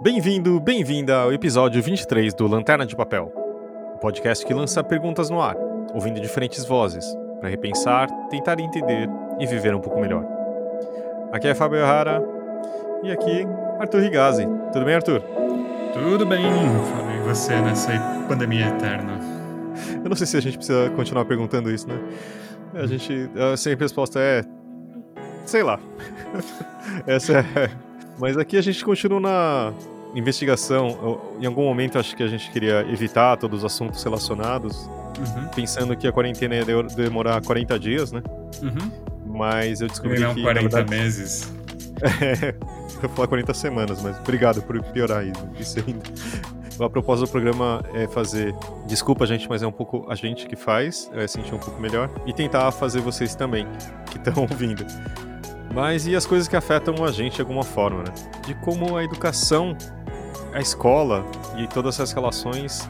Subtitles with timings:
[0.00, 3.32] Bem-vindo, bem-vinda ao episódio 23 do Lanterna de Papel,
[3.94, 5.56] o podcast que lança perguntas no ar,
[5.94, 7.06] ouvindo diferentes vozes,
[7.40, 10.26] para repensar, tentar entender e viver um pouco melhor.
[11.32, 12.22] Aqui é Fábio Rara
[13.02, 13.46] e aqui
[13.78, 14.46] Arthur Rigazzi.
[14.72, 15.20] Tudo bem, Arthur?
[15.92, 17.92] Tudo bem, Fábio, e você nessa
[18.28, 19.20] pandemia eterna?
[20.02, 21.98] Eu não sei se a gente precisa continuar perguntando isso, né?
[22.74, 23.30] A gente.
[23.56, 24.42] Sempre a resposta é.
[25.46, 25.78] Sei lá.
[27.06, 27.83] Essa é.
[28.18, 29.72] Mas aqui a gente continua na
[30.14, 31.20] investigação.
[31.40, 35.48] Em algum momento acho que a gente queria evitar todos os assuntos relacionados, uhum.
[35.54, 36.64] pensando que a quarentena ia
[36.96, 38.22] demorar 40 dias, né?
[38.62, 38.90] Uhum.
[39.26, 40.42] Mas eu descobri não que.
[40.42, 41.52] 40 verdade, meses.
[42.02, 42.54] É,
[43.00, 45.24] eu falar 40 semanas, mas obrigado por piorar
[45.58, 46.02] isso ainda.
[46.84, 48.52] A proposta do programa é fazer.
[48.86, 52.10] Desculpa, gente, mas é um pouco a gente que faz, é sentir um pouco melhor.
[52.26, 53.66] E tentar fazer vocês também,
[54.10, 54.84] que estão ouvindo.
[55.74, 58.14] Mas e as coisas que afetam a gente de alguma forma, né?
[58.46, 59.76] De como a educação,
[60.52, 61.24] a escola
[61.58, 62.88] e todas essas relações,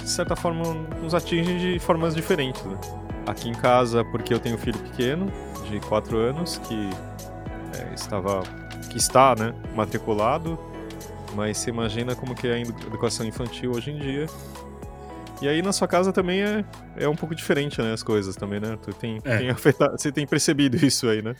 [0.00, 0.62] de certa forma,
[1.02, 2.78] nos atingem de formas diferentes, né?
[3.26, 5.26] Aqui em casa, porque eu tenho um filho pequeno,
[5.68, 6.90] de 4 anos, que
[7.78, 8.42] é, estava.
[8.90, 10.58] que está, né, matriculado
[11.34, 14.26] mas você imagina como que é a educação infantil hoje em dia.
[15.40, 16.64] E aí na sua casa também é,
[16.96, 18.78] é um pouco diferente, né, as coisas também, né?
[18.80, 19.38] Tu tem, é.
[19.38, 21.34] tem afetado, você tem percebido isso aí, né?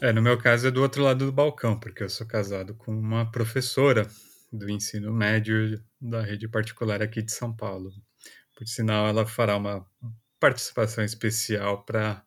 [0.00, 2.92] É, no meu caso é do outro lado do balcão, porque eu sou casado com
[2.92, 4.06] uma professora
[4.52, 7.90] do ensino médio da rede particular aqui de São Paulo.
[8.56, 9.84] Por sinal, ela fará uma
[10.38, 12.22] participação especial para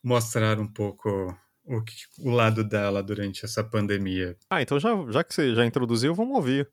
[0.00, 1.82] mostrar um pouco o,
[2.20, 4.36] o lado dela durante essa pandemia.
[4.48, 6.70] Ah, então já, já que você já introduziu, vamos ouvir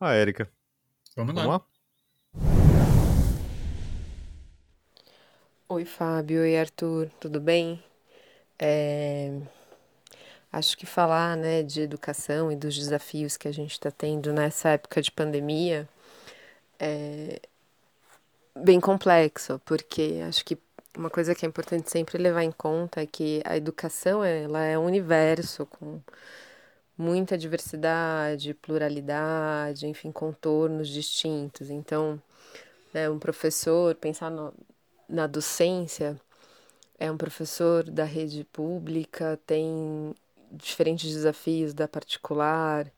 [0.00, 0.50] a Érica.
[1.14, 1.42] Vamos lá.
[1.42, 1.66] Vamos lá?
[5.68, 6.40] Oi, Fábio.
[6.40, 7.10] Oi, Arthur.
[7.20, 7.84] Tudo bem?
[8.58, 9.59] É...
[10.52, 14.70] Acho que falar né, de educação e dos desafios que a gente está tendo nessa
[14.70, 15.88] época de pandemia
[16.78, 17.40] é
[18.56, 20.58] bem complexo, porque acho que
[20.96, 24.78] uma coisa que é importante sempre levar em conta é que a educação ela é
[24.78, 26.00] um universo com
[26.98, 31.70] muita diversidade, pluralidade, enfim, contornos distintos.
[31.70, 32.20] Então,
[32.92, 34.52] né, um professor, pensar no,
[35.08, 36.20] na docência,
[36.98, 40.14] é um professor da rede pública, tem
[40.50, 42.92] diferentes desafios da particular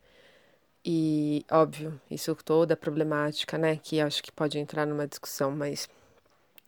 [0.84, 5.88] e, óbvio, isso toda a problemática, né, que acho que pode entrar numa discussão, mas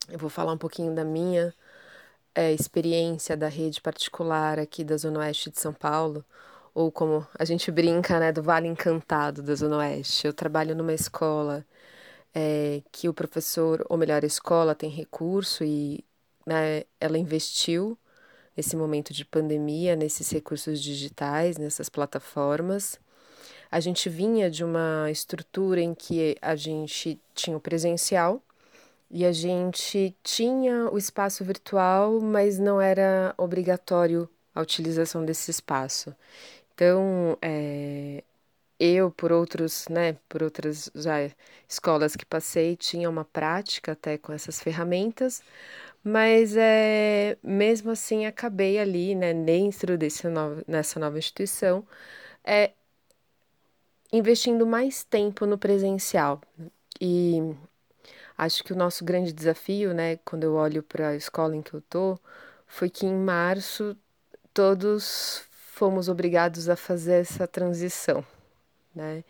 [0.08, 1.54] eu vou falar um pouquinho da minha
[2.34, 6.24] é, experiência da rede particular aqui da Zona Oeste de São Paulo,
[6.74, 10.26] ou como a gente brinca, né, do Vale Encantado da Zona Oeste.
[10.26, 11.64] Eu trabalho numa escola
[12.34, 16.04] é, que o professor, ou melhor, a escola tem recurso e
[16.46, 17.98] né, ela investiu
[18.56, 22.98] nesse momento de pandemia, nesses recursos digitais, nessas plataformas.
[23.70, 28.42] A gente vinha de uma estrutura em que a gente tinha o presencial,
[29.10, 36.14] e a gente tinha o espaço virtual, mas não era obrigatório a utilização desse espaço.
[36.74, 38.24] Então, é,
[38.78, 41.30] eu, por outros, né, por outras já
[41.68, 45.42] escolas que passei, tinha uma prática até com essas ferramentas,
[46.04, 51.86] mas é, mesmo assim acabei ali, né, dentro desse novo, nessa nova instituição,
[52.44, 52.72] é,
[54.12, 56.40] investindo mais tempo no presencial.
[57.00, 57.38] E
[58.38, 61.74] Acho que o nosso grande desafio, né, quando eu olho para a escola em que
[61.74, 62.18] eu tô,
[62.66, 63.96] foi que em março
[64.54, 68.24] todos fomos obrigados a fazer essa transição,
[68.94, 69.24] né?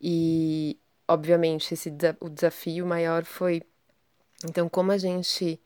[0.00, 3.62] E obviamente esse o desafio maior foi
[4.44, 5.60] então como a gente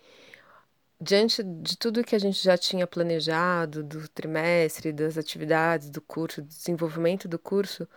[1.00, 6.42] diante de tudo que a gente já tinha planejado do trimestre, das atividades do curso,
[6.42, 7.88] do desenvolvimento do curso,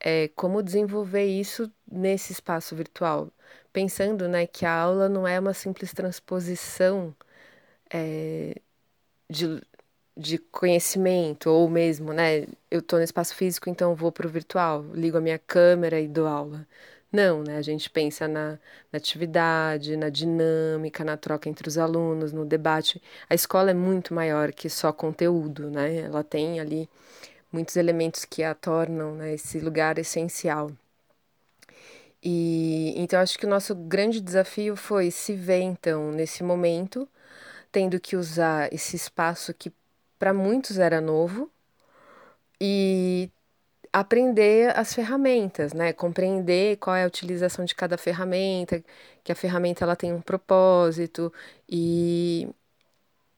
[0.00, 3.30] é, como desenvolver isso nesse espaço virtual,
[3.72, 7.14] pensando né, que a aula não é uma simples transposição
[7.92, 8.56] é,
[9.30, 9.62] de,
[10.16, 14.84] de conhecimento, ou mesmo, né, eu estou no espaço físico, então vou para o virtual,
[14.94, 16.66] ligo a minha câmera e dou aula.
[17.12, 17.56] Não, né?
[17.56, 18.52] A gente pensa na,
[18.92, 23.02] na, atividade, na dinâmica, na troca entre os alunos, no debate.
[23.28, 26.02] A escola é muito maior que só conteúdo, né?
[26.02, 26.88] Ela tem ali
[27.52, 30.70] muitos elementos que a tornam né, esse lugar essencial.
[32.22, 37.08] E então acho que o nosso grande desafio foi se ver então nesse momento
[37.72, 39.72] tendo que usar esse espaço que
[40.18, 41.50] para muitos era novo
[42.60, 43.30] e
[43.92, 45.92] aprender as ferramentas, né?
[45.92, 48.84] Compreender qual é a utilização de cada ferramenta,
[49.24, 51.32] que a ferramenta ela tem um propósito
[51.68, 52.48] e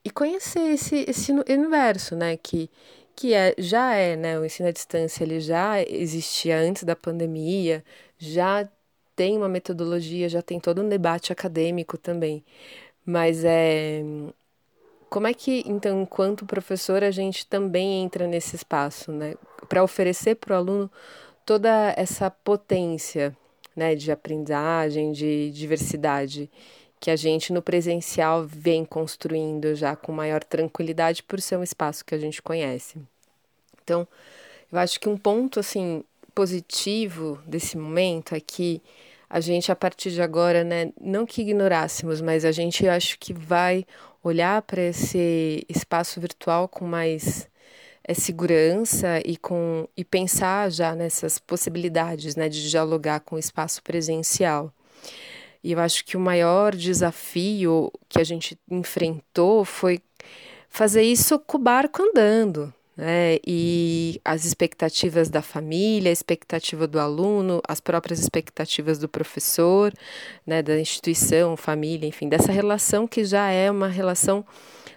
[0.05, 2.37] e conhecer esse, esse universo, né?
[2.37, 2.71] Que
[3.15, 7.85] que é, já é, né, o ensino à distância ele já existia antes da pandemia,
[8.19, 8.67] já
[9.15, 12.45] tem uma metodologia, já tem todo um debate acadêmico também.
[13.07, 14.03] Mas é
[15.13, 19.35] como é que, então, enquanto professor, a gente também entra nesse espaço, né?
[19.69, 20.91] Para oferecer para o aluno
[21.45, 23.37] toda essa potência,
[23.77, 26.51] né, de aprendizagem, de diversidade,
[26.99, 32.07] que a gente no presencial vem construindo já com maior tranquilidade por ser um espaço
[32.07, 32.99] que a gente conhece.
[33.85, 34.09] Então,
[34.73, 36.03] eu acho que um ponto, assim,
[36.35, 38.81] positivo desse momento é que
[39.29, 43.35] a gente, a partir de agora, né, não que ignorássemos, mas a gente acho que
[43.35, 43.85] vai
[44.23, 47.49] olhar para esse espaço virtual com mais
[48.05, 53.83] é, segurança e com e pensar já nessas possibilidades né, de dialogar com o espaço
[53.83, 54.73] presencial.
[55.63, 60.01] E eu acho que o maior desafio que a gente enfrentou foi
[60.69, 63.39] fazer isso com o barco andando, né?
[63.47, 69.93] E as expectativas da família, a expectativa do aluno, as próprias expectativas do professor,
[70.47, 70.63] né?
[70.63, 74.45] Da instituição, família, enfim, dessa relação que já é uma relação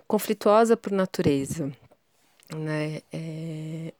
[0.07, 1.71] conflituosa por natureza,
[2.53, 3.01] né?
[3.11, 3.93] É...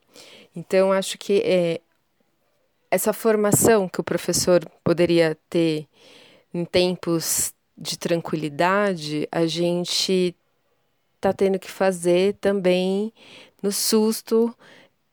[0.56, 1.82] Então, acho que é,
[2.90, 5.86] essa formação que o professor poderia ter
[6.54, 10.34] em tempos de tranquilidade, a gente
[11.16, 13.12] está tendo que fazer também
[13.62, 14.56] no susto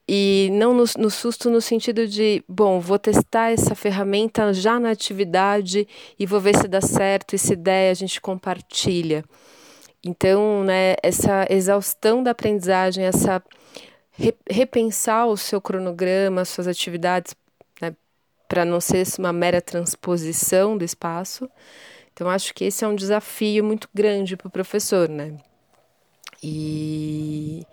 [0.08, 4.90] e não no, no, susto no sentido de, bom, vou testar essa ferramenta já na
[4.90, 5.86] atividade
[6.18, 9.24] e vou ver se dá certo e se der a gente compartilha.
[10.04, 13.42] Então, né, essa exaustão da aprendizagem, essa
[14.10, 17.34] re, repensar o seu cronograma, suas atividades,
[17.80, 17.94] né,
[18.48, 21.48] para não ser uma mera transposição do espaço.
[22.12, 25.38] Então, acho que esse é um desafio muito grande para o professor, né?
[26.42, 27.64] E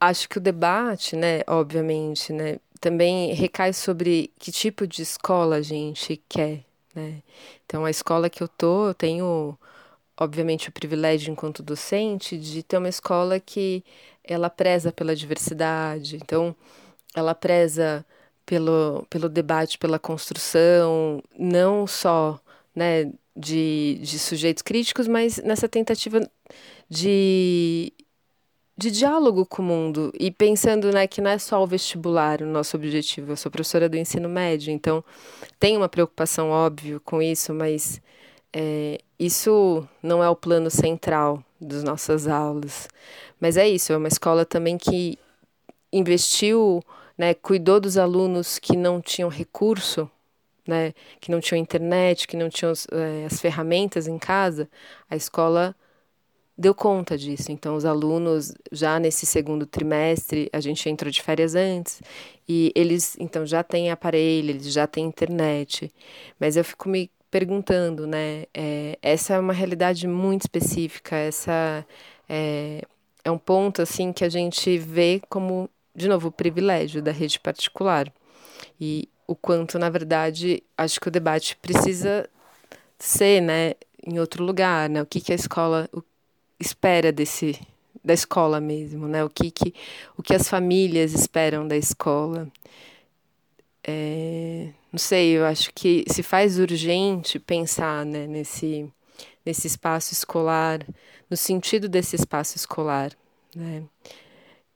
[0.00, 5.62] acho que o debate, né, obviamente, né, também recai sobre que tipo de escola a
[5.62, 6.64] gente quer,
[6.94, 7.22] né?
[7.64, 9.58] Então, a escola que eu tô, eu tenho,
[10.18, 13.84] obviamente, o privilégio enquanto docente de ter uma escola que
[14.24, 16.54] ela preza pela diversidade, então
[17.14, 18.04] ela preza
[18.46, 22.40] pelo, pelo debate, pela construção, não só,
[22.74, 26.20] né, de, de sujeitos críticos, mas nessa tentativa
[26.88, 27.92] de
[28.76, 32.46] de diálogo com o mundo e pensando né, que não é só o vestibular o
[32.46, 33.32] nosso objetivo.
[33.32, 35.02] Eu sou professora do ensino médio, então
[35.58, 38.00] tem uma preocupação óbvio com isso, mas
[38.52, 42.88] é, isso não é o plano central das nossas aulas.
[43.40, 45.18] Mas é isso, é uma escola também que
[45.90, 46.82] investiu,
[47.16, 50.10] né, cuidou dos alunos que não tinham recurso,
[50.68, 54.68] né, que não tinham internet, que não tinham é, as ferramentas em casa.
[55.08, 55.74] A escola
[56.56, 57.52] deu conta disso.
[57.52, 62.00] Então, os alunos, já nesse segundo trimestre, a gente entrou de férias antes,
[62.48, 65.92] e eles, então, já têm aparelho, eles já têm internet.
[66.38, 68.44] Mas eu fico me perguntando, né?
[68.54, 71.84] É, essa é uma realidade muito específica, essa
[72.28, 72.82] é,
[73.24, 77.38] é um ponto, assim, que a gente vê como, de novo, o privilégio da rede
[77.40, 78.12] particular.
[78.80, 82.28] E o quanto, na verdade, acho que o debate precisa
[82.98, 83.74] ser, né,
[84.06, 85.02] em outro lugar, né?
[85.02, 86.02] O que, que a escola, o
[86.58, 87.58] espera desse
[88.06, 89.24] da escola mesmo, né?
[89.24, 89.74] O que, que
[90.16, 92.48] o que as famílias esperam da escola.
[93.82, 98.88] É, não sei, eu acho que se faz urgente pensar né, nesse,
[99.44, 100.86] nesse espaço escolar,
[101.30, 103.12] no sentido desse espaço escolar,
[103.54, 103.82] né?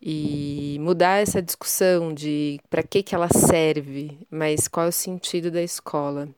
[0.02, 5.50] E mudar essa discussão de para que, que ela serve, mas qual é o sentido
[5.50, 6.28] da escola.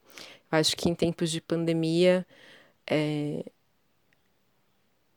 [0.51, 2.27] Eu acho que em tempos de pandemia
[2.91, 3.45] é,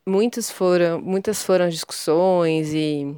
[0.05, 3.15] muitos foram, muitas foram discussões e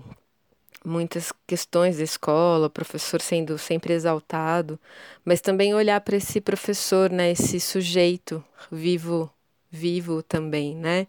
[0.85, 4.79] muitas questões da escola, o professor sendo sempre exaltado,
[5.25, 9.29] mas também olhar para esse professor, né, esse sujeito vivo,
[9.69, 11.07] vivo também, né,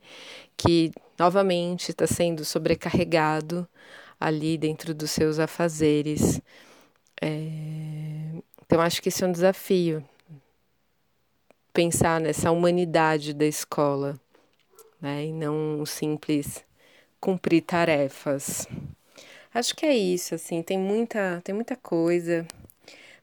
[0.56, 3.68] que novamente está sendo sobrecarregado
[4.18, 6.40] ali dentro dos seus afazeres.
[7.20, 8.32] É...
[8.66, 10.04] Então acho que esse é um desafio
[11.72, 14.18] pensar nessa humanidade da escola
[15.00, 15.26] né?
[15.26, 16.64] E não um simples
[17.20, 18.66] cumprir tarefas.
[19.52, 22.46] Acho que é isso, assim, tem muita, tem muita coisa,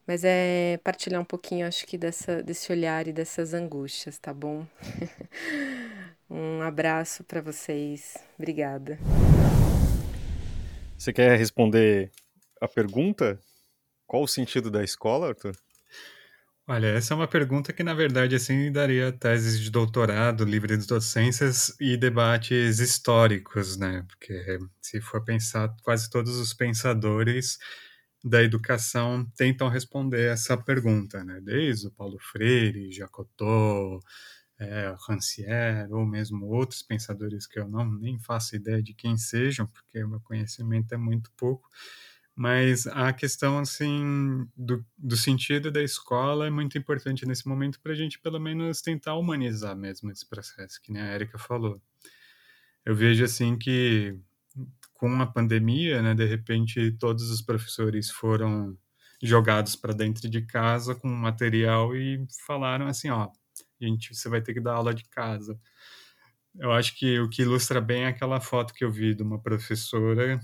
[0.06, 4.66] mas é partilhar um pouquinho, acho que dessa, desse olhar e dessas angústias, tá bom?
[6.28, 8.16] um abraço para vocês.
[8.38, 8.98] Obrigada.
[10.98, 12.10] Você quer responder
[12.60, 13.38] a pergunta?
[14.06, 15.56] Qual o sentido da escola, Arthur?
[16.68, 20.84] Olha, essa é uma pergunta que, na verdade, assim, daria teses de doutorado, livre de
[20.86, 24.04] docências e debates históricos, né?
[24.08, 27.56] Porque se for pensar, quase todos os pensadores
[28.24, 31.40] da educação tentam responder essa pergunta, né?
[31.40, 34.04] Desde o Paulo Freire, Jacotot,
[34.58, 39.66] é, Rancière, ou mesmo outros pensadores que eu não nem faço ideia de quem sejam,
[39.68, 41.68] porque o meu conhecimento é muito pouco,
[42.36, 47.92] mas a questão assim do, do sentido da escola é muito importante nesse momento para
[47.92, 51.80] a gente pelo menos tentar humanizar mesmo esse processo, que nem a Erika falou.
[52.84, 54.18] Eu vejo assim que
[54.92, 58.76] com a pandemia, né, de repente todos os professores foram
[59.22, 63.30] jogados para dentro de casa com material e falaram assim, ó,
[63.80, 65.58] gente, você vai ter que dar aula de casa.
[66.54, 69.40] Eu acho que o que ilustra bem é aquela foto que eu vi de uma
[69.40, 70.38] professora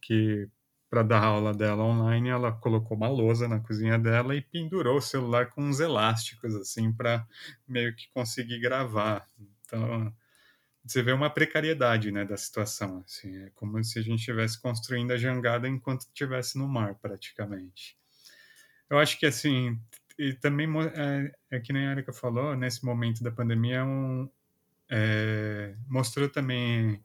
[0.00, 0.48] que
[0.88, 5.02] para dar aula dela online, ela colocou uma lousa na cozinha dela e pendurou o
[5.02, 7.26] celular com uns elásticos, assim, para
[7.66, 9.28] meio que conseguir gravar.
[9.62, 10.14] Então,
[10.84, 15.10] você vê uma precariedade, né, da situação, assim, é como se a gente estivesse construindo
[15.10, 17.98] a jangada enquanto estivesse no mar, praticamente.
[18.88, 19.76] Eu acho que, assim,
[20.16, 24.30] e também é, é que nem a Erika falou, nesse momento da pandemia, é um,
[24.88, 27.04] é, mostrou também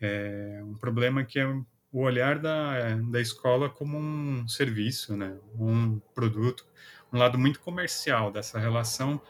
[0.00, 1.46] é, um problema que é
[1.92, 5.38] o olhar da, da escola como um serviço, né?
[5.58, 6.66] um produto,
[7.12, 9.20] um lado muito comercial dessa relação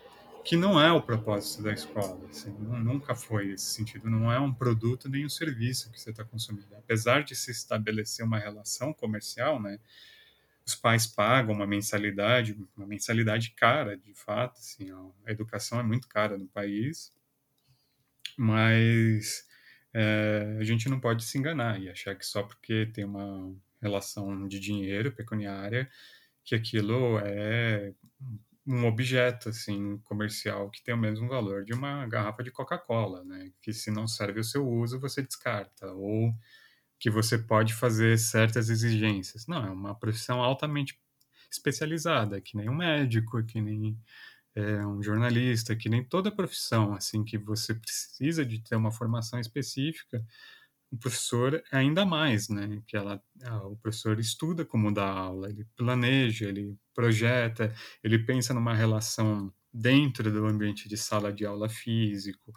[0.45, 4.53] que não é o propósito da escola, assim, nunca foi esse sentido, não é um
[4.53, 6.75] produto nem um serviço que você está consumindo.
[6.75, 9.79] Apesar de se estabelecer uma relação comercial, né,
[10.67, 14.89] os pais pagam uma mensalidade, uma mensalidade cara, de fato, assim,
[15.25, 17.13] a educação é muito cara no país,
[18.37, 19.47] mas
[19.95, 24.47] é, a gente não pode se enganar e achar que só porque tem uma relação
[24.49, 25.91] de dinheiro pecuniária
[26.45, 27.93] que aquilo é
[28.67, 33.51] um objeto assim comercial que tem o mesmo valor de uma garrafa de Coca-Cola, né?
[33.61, 36.33] Que se não serve o seu uso você descarta ou
[36.99, 39.47] que você pode fazer certas exigências.
[39.49, 41.01] Não, é uma profissão altamente
[41.51, 43.99] especializada, que nem um médico, que nem
[44.55, 49.41] é, um jornalista, que nem toda profissão, assim, que você precisa de ter uma formação
[49.41, 50.25] específica,
[50.91, 52.83] o professor ainda mais, né?
[52.87, 53.23] Que ela,
[53.65, 60.31] o professor estuda como dar aula, ele planeja, ele projeta, ele pensa numa relação dentro
[60.31, 62.53] do ambiente de sala de aula físico,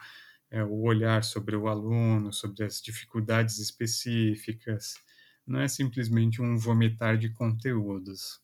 [0.52, 4.96] é, o olhar sobre o aluno, sobre as dificuldades específicas.
[5.48, 8.42] Não é simplesmente um vomitar de conteúdos.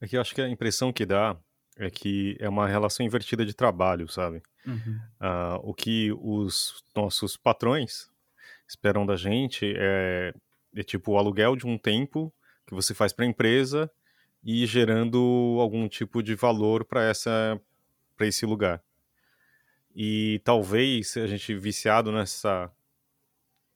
[0.00, 1.38] Aqui é eu acho que a impressão que dá
[1.76, 4.42] é que é uma relação invertida de trabalho, sabe?
[4.66, 5.00] Uhum.
[5.20, 8.10] Uh, o que os nossos patrões
[8.66, 10.34] esperam da gente é,
[10.74, 12.32] é tipo o aluguel de um tempo
[12.66, 13.90] que você faz para a empresa
[14.42, 17.60] e gerando algum tipo de valor para essa
[18.16, 18.82] para esse lugar.
[19.94, 22.70] E talvez a gente viciado nessa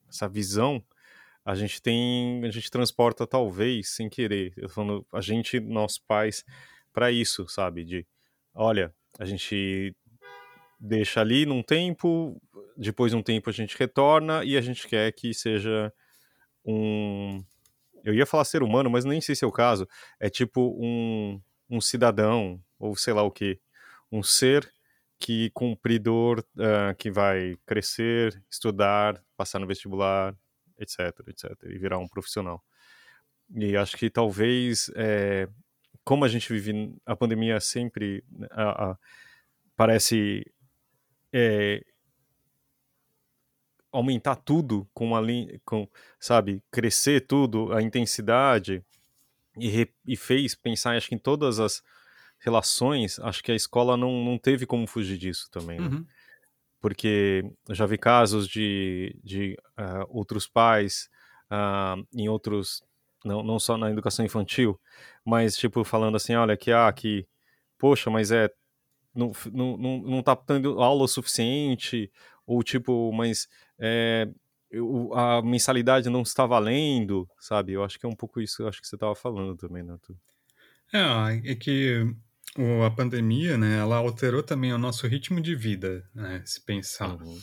[0.09, 0.83] essa visão,
[1.45, 6.43] a gente tem, a gente transporta talvez sem querer, eu falando, a gente, nossos pais
[6.93, 7.83] para isso, sabe?
[7.83, 8.07] De,
[8.53, 9.95] olha, a gente
[10.79, 12.41] deixa ali num tempo,
[12.75, 15.93] depois de um tempo a gente retorna e a gente quer que seja
[16.65, 17.43] um.
[18.03, 19.87] Eu ia falar ser humano, mas nem sei se é o caso.
[20.19, 23.59] É tipo um, um cidadão, ou sei lá o que.
[24.11, 24.71] Um ser
[25.19, 30.35] que cumpridor, uh, que vai crescer, estudar, passar no vestibular,
[30.79, 32.63] etc, etc, e virar um profissional.
[33.55, 35.47] E acho que talvez é,
[36.03, 38.97] como a gente vive a pandemia sempre a, a,
[39.75, 40.45] parece
[41.31, 41.83] é,
[43.91, 45.87] aumentar tudo com linha, com
[46.19, 48.83] sabe crescer tudo a intensidade
[49.57, 51.83] e, re, e fez pensar acho que em todas as
[52.39, 55.87] relações acho que a escola não, não teve como fugir disso também né?
[55.87, 56.05] uhum.
[56.79, 61.09] porque eu já vi casos de, de uh, outros pais
[61.51, 62.81] uh, em outros
[63.23, 64.79] não, não só na educação infantil,
[65.25, 67.27] mas tipo falando assim, olha que ah, que
[67.77, 68.49] poxa, mas é
[69.13, 72.11] não, não, não, não tá tendo aula o suficiente,
[72.45, 73.47] ou tipo, mas
[73.77, 74.27] é,
[74.69, 77.73] eu, a mensalidade não está valendo, sabe?
[77.73, 79.97] Eu acho que é um pouco isso, acho que você estava falando também, né?
[80.93, 82.05] É, é que
[82.85, 87.21] a pandemia, né, ela alterou também o nosso ritmo de vida, né, se pensar.
[87.21, 87.39] Uhum.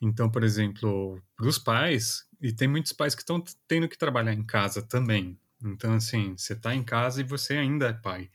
[0.00, 4.32] Então, por exemplo, para os pais, e tem muitos pais que estão tendo que trabalhar
[4.32, 5.38] em casa também.
[5.62, 8.30] Então, assim, você está em casa e você ainda é pai.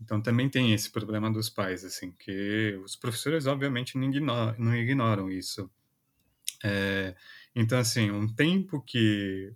[0.00, 4.74] Então, também tem esse problema dos pais, assim, que os professores, obviamente, não ignoram, não
[4.74, 5.70] ignoram isso.
[6.64, 7.14] É,
[7.54, 9.54] então, assim, um tempo que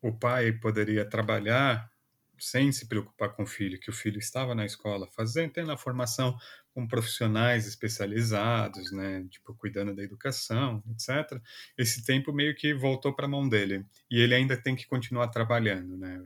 [0.00, 1.90] o pai poderia trabalhar
[2.38, 5.76] sem se preocupar com o filho, que o filho estava na escola, fazendo, tendo a
[5.76, 6.36] formação
[6.74, 11.40] com profissionais especializados, né, tipo cuidando da educação, etc.
[11.78, 15.28] Esse tempo meio que voltou para a mão dele e ele ainda tem que continuar
[15.28, 16.20] trabalhando, né,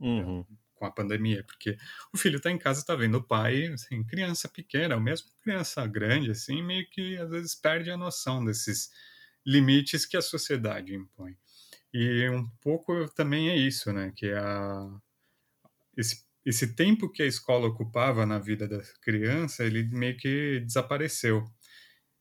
[0.00, 0.46] Uhum.
[0.74, 1.76] com a pandemia, porque
[2.12, 5.84] o filho está em casa, está vendo o pai, assim, criança pequena, ou mesmo criança
[5.86, 8.90] grande, assim, meio que às vezes perde a noção desses
[9.44, 11.36] limites que a sociedade impõe.
[11.92, 14.12] E um pouco também é isso, né?
[14.16, 14.88] Que a,
[15.96, 21.44] esse, esse tempo que a escola ocupava na vida da criança, ele meio que desapareceu.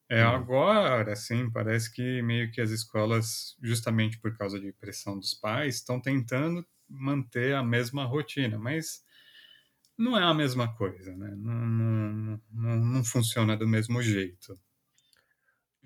[0.09, 0.23] É, Uhum.
[0.23, 5.75] agora, assim, parece que meio que as escolas, justamente por causa de pressão dos pais,
[5.77, 9.01] estão tentando manter a mesma rotina, mas
[9.97, 11.35] não é a mesma coisa, né?
[11.37, 14.59] Não, não, não, não funciona do mesmo jeito.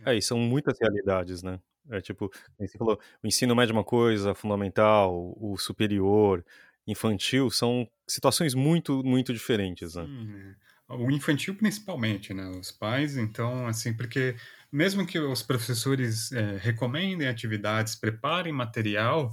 [0.06, 1.60] É, e são muitas realidades, né?
[1.90, 2.30] É tipo,
[2.60, 6.46] você falou, o ensino médio é uma coisa, fundamental, o superior,
[6.88, 10.08] infantil, são situações muito, muito diferentes, né?
[10.08, 10.56] Né?
[10.90, 12.48] O infantil principalmente, né?
[12.50, 14.36] Os pais, então, assim, porque
[14.72, 19.32] mesmo que os professores é, recomendem atividades, preparem material,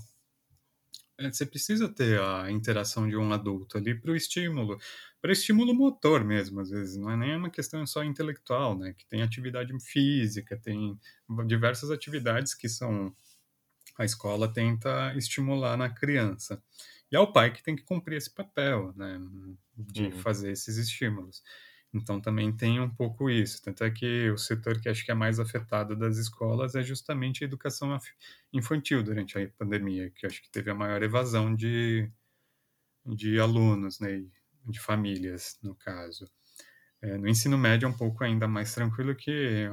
[1.19, 4.78] é, você precisa ter a interação de um adulto ali para o estímulo,
[5.21, 8.95] para estímulo motor mesmo, às vezes, não é nem uma questão só intelectual, né?
[8.97, 10.99] Que tem atividade física, tem
[11.47, 13.14] diversas atividades que são
[13.99, 16.62] a escola tenta estimular na criança.
[17.11, 19.19] E é o pai que tem que cumprir esse papel, né,
[19.77, 20.12] de Uhum.
[20.12, 21.43] fazer esses estímulos.
[21.93, 23.62] Então também tem um pouco isso.
[23.62, 27.43] Tanto é que o setor que acho que é mais afetado das escolas é justamente
[27.45, 27.99] a educação
[28.53, 32.11] infantil durante a pandemia, que acho que teve a maior evasão de,
[33.07, 34.25] de alunos, né,
[34.67, 36.31] de famílias, no caso.
[37.03, 39.71] É, no ensino médio é um pouco ainda mais tranquilo que, é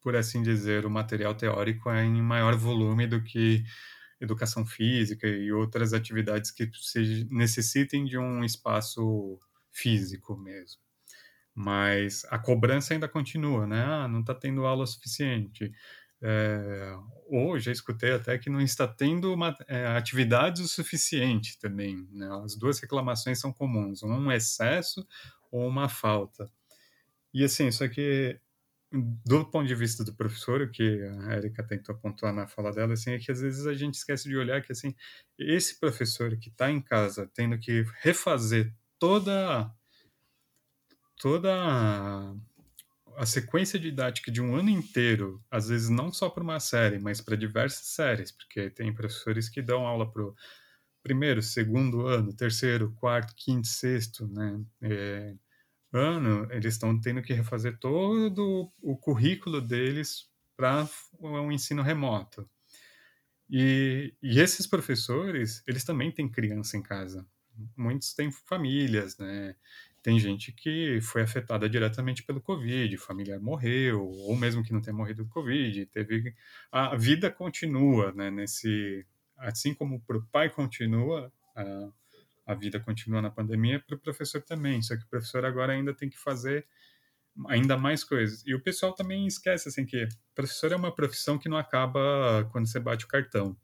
[0.00, 3.64] por assim dizer, o material teórico é em maior volume do que
[4.20, 6.70] educação física e outras atividades que
[7.30, 9.38] necessitem de um espaço
[9.70, 10.80] físico mesmo.
[11.54, 13.82] Mas a cobrança ainda continua, né?
[13.82, 15.72] Ah, não está tendo aula suficiente.
[16.22, 16.94] É,
[17.28, 22.08] ou já escutei até que não está tendo uma, é, atividades o suficiente também.
[22.10, 22.28] Né?
[22.44, 25.06] As duas reclamações são comuns, um excesso
[25.50, 26.50] ou uma falta.
[27.32, 28.40] E assim, só que
[29.24, 32.94] do ponto de vista do professor, o que a Erika tentou pontuar na fala dela,
[32.94, 34.94] assim, é que às vezes a gente esquece de olhar que assim,
[35.38, 39.70] esse professor que está em casa tendo que refazer toda
[41.18, 41.50] toda
[43.16, 47.20] a, sequência didática de um ano inteiro, às vezes não só para uma série, mas
[47.20, 50.22] para diversas séries, porque tem professores que dão aula para
[51.02, 54.60] primeiro, segundo ano, terceiro, quarto, quinto, sexto, né?
[54.82, 55.34] É,
[55.96, 60.88] ano, eles estão tendo que refazer todo o currículo deles para
[61.20, 62.48] um ensino remoto.
[63.48, 67.26] E, e, esses professores, eles também têm criança em casa.
[67.76, 69.54] Muitos têm famílias, né?
[70.02, 74.96] Tem gente que foi afetada diretamente pelo Covid, familiar morreu, ou mesmo que não tenha
[74.96, 76.34] morrido do Covid, teve
[76.70, 78.30] a vida continua, né?
[78.30, 79.04] Nesse,
[79.36, 81.88] assim como o pai continua, a,
[82.46, 84.80] a vida continua na pandemia, para o professor também.
[84.80, 86.66] Só que o professor agora ainda tem que fazer
[87.48, 88.42] ainda mais coisas.
[88.46, 92.66] E o pessoal também esquece assim que professor é uma profissão que não acaba quando
[92.66, 93.56] você bate o cartão,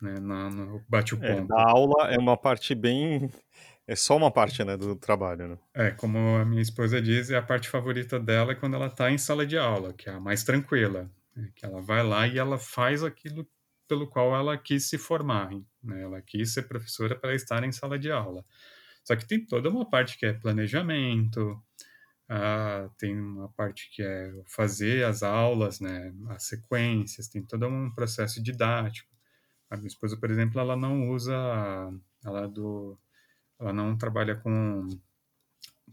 [0.00, 0.20] né?
[0.20, 1.30] No, no bate o ponto.
[1.30, 3.30] É, da aula é uma parte bem
[3.90, 5.58] é só uma parte, né, do trabalho, né?
[5.74, 9.10] É, como a minha esposa diz, é a parte favorita dela é quando ela está
[9.10, 11.50] em sala de aula, que é a mais tranquila, né?
[11.56, 13.44] que ela vai lá e ela faz aquilo
[13.88, 16.02] pelo qual ela quis se formar, né?
[16.02, 18.44] Ela quis ser professora para estar em sala de aula.
[19.04, 21.62] Só que tem toda uma parte que é planejamento,
[22.28, 27.92] ah, tem uma parte que é fazer as aulas, né, as sequências, tem todo um
[27.92, 29.10] processo didático.
[29.68, 31.34] A minha esposa, por exemplo, ela não usa,
[32.24, 32.98] ela do,
[33.58, 34.86] ela não trabalha com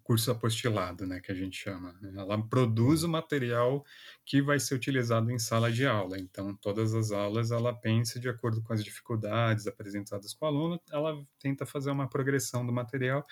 [0.08, 1.94] curso apostilado, né, que a gente chama.
[2.16, 3.84] Ela produz o material
[4.26, 6.18] que vai ser utilizado em sala de aula.
[6.18, 10.82] Então, todas as aulas ela pensa de acordo com as dificuldades apresentadas com o aluno,
[10.90, 13.28] ela tenta fazer uma progressão do material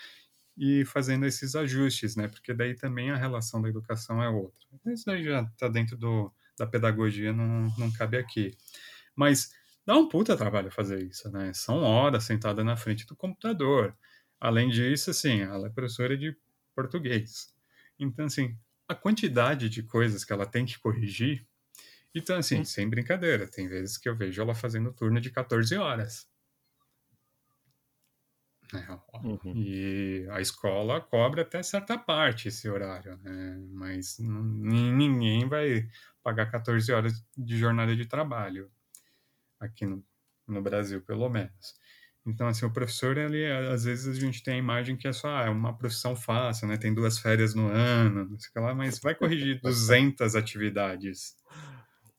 [0.54, 2.28] e fazendo esses ajustes, né?
[2.28, 4.66] Porque daí também a relação da educação é outra.
[4.84, 8.54] Isso daí já está dentro do, da pedagogia, não, não cabe aqui.
[9.14, 9.50] Mas
[9.86, 11.54] dá um puta trabalho fazer isso, né?
[11.54, 13.96] São horas sentada na frente do computador.
[14.38, 16.36] Além disso, assim, ela é professora de
[16.76, 17.52] português.
[17.98, 21.46] Então, assim, a quantidade de coisas que ela tem que corrigir.
[22.14, 22.64] Então, assim, hum.
[22.64, 26.28] sem brincadeira, tem vezes que eu vejo ela fazendo turno de 14 horas.
[29.22, 29.52] Uhum.
[29.54, 33.64] E a escola cobra até certa parte esse horário, né?
[33.70, 35.88] mas ninguém vai
[36.22, 38.70] pagar 14 horas de jornada de trabalho,
[39.60, 40.04] aqui no,
[40.48, 41.78] no Brasil, pelo menos.
[42.26, 45.28] Então, assim, o professor, ele, às vezes a gente tem a imagem que é só
[45.28, 46.76] ah, é uma profissão fácil, né?
[46.76, 51.36] Tem duas férias no ano, não sei lá, mas vai corrigir 200 atividades,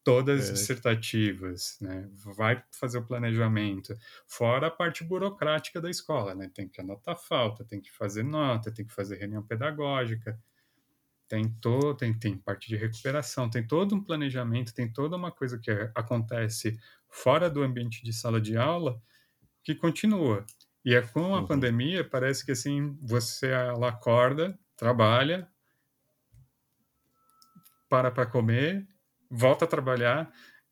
[0.05, 0.53] todas é.
[0.53, 2.09] dissertativas, né?
[2.37, 3.93] Vai fazer o planejamento,
[4.25, 6.49] fora a parte burocrática da escola, né?
[6.53, 10.39] Tem que anotar falta, tem que fazer nota, tem que fazer reunião pedagógica,
[11.27, 15.59] tem todo, tem, tem parte de recuperação, tem todo um planejamento, tem toda uma coisa
[15.59, 19.01] que acontece fora do ambiente de sala de aula
[19.67, 20.45] que continua.
[20.85, 21.45] E é com a uhum.
[21.45, 25.45] pandemia, parece que assim, você ela acorda, trabalha,
[27.89, 28.87] para para comer,
[29.29, 30.31] volta a trabalhar.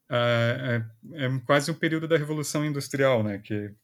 [0.09, 0.81] É,
[1.13, 3.39] é, é, quase um período da Revolução Industrial, né?
[3.39, 3.75] Que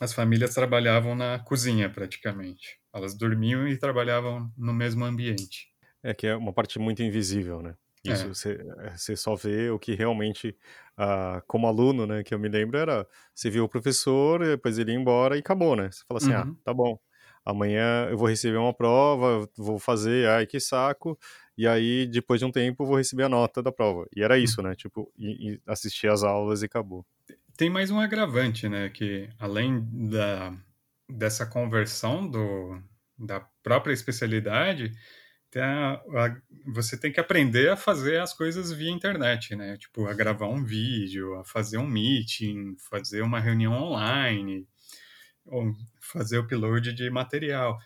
[0.00, 2.80] as famílias trabalhavam na cozinha, praticamente.
[2.90, 5.68] Elas dormiam e trabalhavam no mesmo ambiente.
[6.02, 7.74] É que é uma parte muito invisível, né?
[8.12, 8.28] Isso, é.
[8.28, 10.56] você, eh, você só vê o que realmente,
[10.96, 14.92] ah, como aluno, né, que eu me lembro, era, você viu o professor, depois ele
[14.92, 15.90] ia embora e acabou, né?
[15.90, 16.56] Você fala assim, ah, uhum.
[16.58, 16.98] ah, tá bom,
[17.44, 21.18] amanhã eu vou receber uma prova, vou fazer, ai, que saco,
[21.58, 24.06] e aí, depois de um tempo, eu vou receber a nota da prova.
[24.14, 24.68] E era isso, uhum.
[24.68, 24.76] né?
[24.76, 27.04] Tipo, e, e assistir as aulas e acabou.
[27.56, 28.88] Tem mais um agravante, né?
[28.88, 30.54] Que além da,
[31.10, 32.80] dessa conversão do,
[33.18, 34.92] da própria especialidade,
[35.50, 39.76] tem a, a, você tem que aprender a fazer as coisas via internet, né?
[39.76, 44.66] Tipo, a gravar um vídeo, a fazer um meeting, fazer uma reunião online,
[45.46, 47.78] ou fazer upload de material.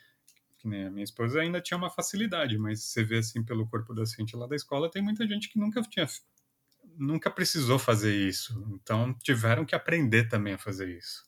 [0.65, 4.37] Né, a minha esposa ainda tinha uma facilidade, mas você vê assim pelo corpo docente
[4.37, 6.07] lá da escola, tem muita gente que nunca tinha
[6.97, 8.55] nunca precisou fazer isso.
[8.75, 11.25] Então tiveram que aprender também a fazer isso.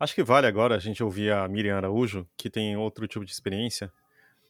[0.00, 3.32] Acho que vale agora a gente ouvir a Miriam Araújo, que tem outro tipo de
[3.32, 3.92] experiência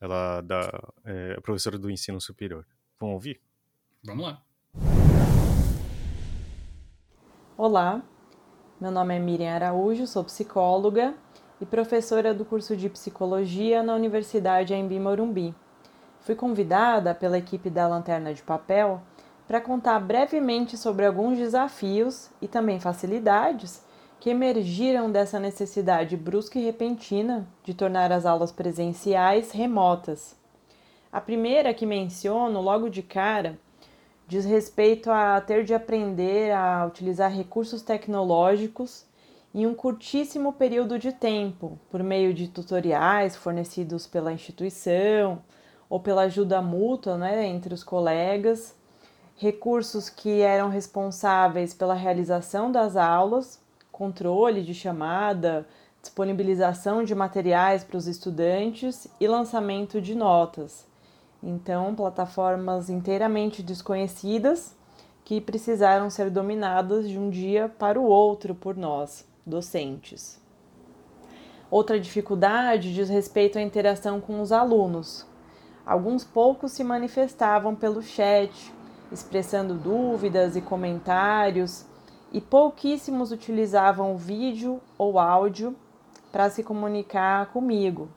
[0.00, 0.70] ela da,
[1.04, 2.66] é professora do ensino superior.
[2.98, 3.40] Vamos ouvir?
[4.04, 4.42] Vamos lá.
[7.56, 8.02] Olá,
[8.80, 11.14] meu nome é Miriam Araújo, sou psicóloga
[11.60, 15.52] e professora do curso de psicologia na Universidade Embi Morumbi.
[16.20, 19.02] Fui convidada pela equipe da Lanterna de Papel
[19.48, 23.82] para contar brevemente sobre alguns desafios e também facilidades
[24.20, 30.36] que emergiram dessa necessidade brusca e repentina de tornar as aulas presenciais remotas.
[31.12, 33.58] A primeira que menciono logo de cara
[34.26, 39.06] diz respeito a ter de aprender a utilizar recursos tecnológicos
[39.54, 45.40] em um curtíssimo período de tempo, por meio de tutoriais fornecidos pela instituição
[45.88, 48.76] ou pela ajuda mútua né, entre os colegas,
[49.36, 53.58] recursos que eram responsáveis pela realização das aulas
[53.98, 55.66] controle de chamada,
[56.00, 60.86] disponibilização de materiais para os estudantes e lançamento de notas.
[61.42, 64.76] Então, plataformas inteiramente desconhecidas
[65.24, 70.40] que precisaram ser dominadas de um dia para o outro por nós, docentes.
[71.68, 75.26] Outra dificuldade diz respeito à interação com os alunos.
[75.84, 78.72] Alguns poucos se manifestavam pelo chat,
[79.10, 81.87] expressando dúvidas e comentários,
[82.32, 85.74] e pouquíssimos utilizavam vídeo ou áudio
[86.30, 88.08] para se comunicar comigo.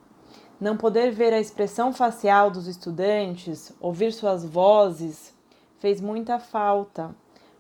[0.60, 5.34] Não poder ver a expressão facial dos estudantes, ouvir suas vozes,
[5.80, 7.15] fez muita falta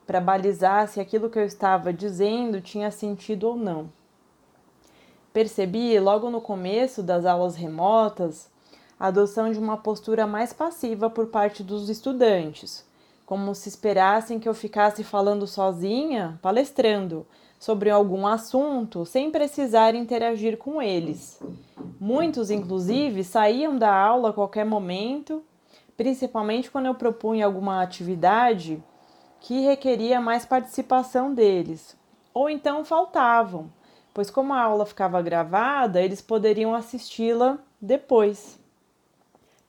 [0.05, 3.89] para balizar se aquilo que eu estava dizendo tinha sentido ou não.
[5.33, 8.51] Percebi logo no começo das aulas remotas
[8.99, 12.85] a adoção de uma postura mais passiva por parte dos estudantes
[13.31, 17.25] como se esperassem que eu ficasse falando sozinha, palestrando
[17.57, 21.41] sobre algum assunto, sem precisar interagir com eles.
[21.97, 25.41] Muitos, inclusive, saíam da aula a qualquer momento,
[25.95, 28.83] principalmente quando eu propunha alguma atividade
[29.39, 31.95] que requeria mais participação deles,
[32.33, 33.71] ou então faltavam,
[34.13, 38.59] pois, como a aula ficava gravada, eles poderiam assisti-la depois.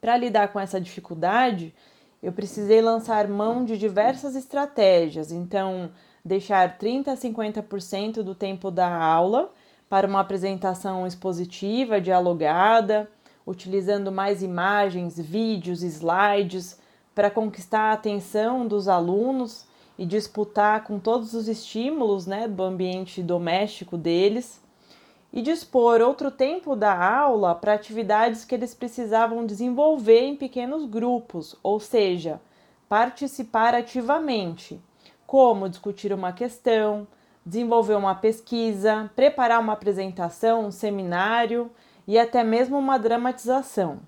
[0.01, 1.73] Para lidar com essa dificuldade,
[2.23, 5.91] eu precisei lançar mão de diversas estratégias, então
[6.25, 9.51] deixar 30 a 50% do tempo da aula
[9.89, 13.11] para uma apresentação expositiva, dialogada,
[13.47, 16.79] utilizando mais imagens, vídeos, slides
[17.15, 19.67] para conquistar a atenção dos alunos
[19.99, 24.63] e disputar com todos os estímulos né, do ambiente doméstico deles
[25.33, 31.57] e dispor outro tempo da aula para atividades que eles precisavam desenvolver em pequenos grupos,
[31.63, 32.41] ou seja,
[32.89, 34.79] participar ativamente,
[35.27, 37.07] como discutir uma questão,
[37.45, 41.71] desenvolver uma pesquisa, preparar uma apresentação, um seminário
[42.07, 44.01] e até mesmo uma dramatização.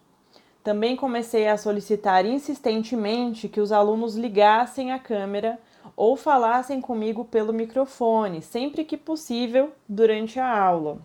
[0.62, 5.58] Também comecei a solicitar insistentemente que os alunos ligassem a câmera
[5.96, 10.98] ou falassem comigo pelo microfone, sempre que possível, durante a aula.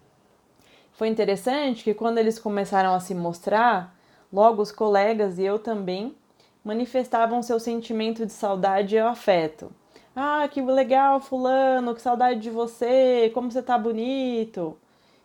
[0.99, 3.95] Foi interessante que quando eles começaram a se mostrar,
[4.33, 6.13] logo os colegas e eu também
[6.61, 9.71] manifestavam seu sentimento de saudade e afeto.
[10.13, 14.77] Ah, que legal, fulano, que saudade de você, como você tá bonito.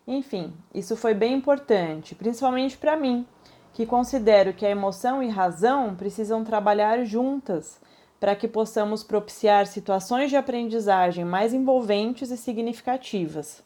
[0.07, 3.27] Enfim, isso foi bem importante, principalmente para mim,
[3.73, 7.81] que considero que a emoção e razão precisam trabalhar juntas
[8.17, 13.64] para que possamos propiciar situações de aprendizagem mais envolventes e significativas.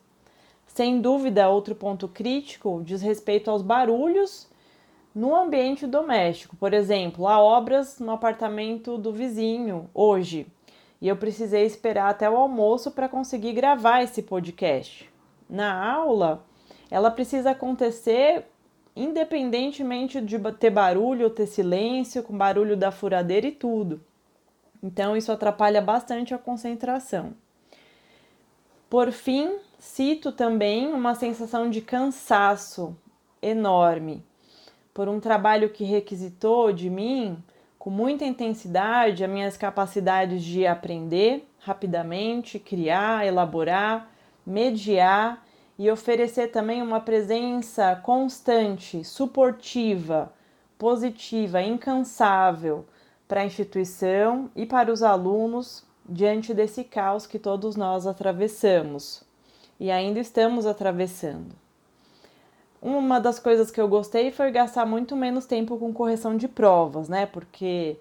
[0.74, 4.48] Sem dúvida, outro ponto crítico diz respeito aos barulhos
[5.14, 6.56] no ambiente doméstico.
[6.56, 10.48] Por exemplo, há obras no apartamento do vizinho hoje
[11.02, 15.10] e eu precisei esperar até o almoço para conseguir gravar esse podcast.
[15.50, 16.46] Na aula,
[16.92, 18.46] ela precisa acontecer
[18.96, 24.02] independentemente de ter barulho ou ter silêncio, com barulho da furadeira e tudo.
[24.84, 27.34] Então, isso atrapalha bastante a concentração.
[28.90, 32.96] Por fim, cito também uma sensação de cansaço
[33.42, 34.22] enorme
[34.94, 37.42] por um trabalho que requisitou de mim
[37.80, 44.12] com muita intensidade as minhas capacidades de aprender rapidamente, criar, elaborar,
[44.46, 45.46] mediar
[45.78, 50.34] e oferecer também uma presença constante, suportiva,
[50.78, 52.86] positiva, incansável
[53.26, 59.29] para a instituição e para os alunos diante desse caos que todos nós atravessamos
[59.80, 61.56] e ainda estamos atravessando.
[62.82, 67.10] Uma das coisas que eu gostei foi gastar muito menos tempo com correção de provas,
[67.10, 67.26] né?
[67.26, 67.98] Porque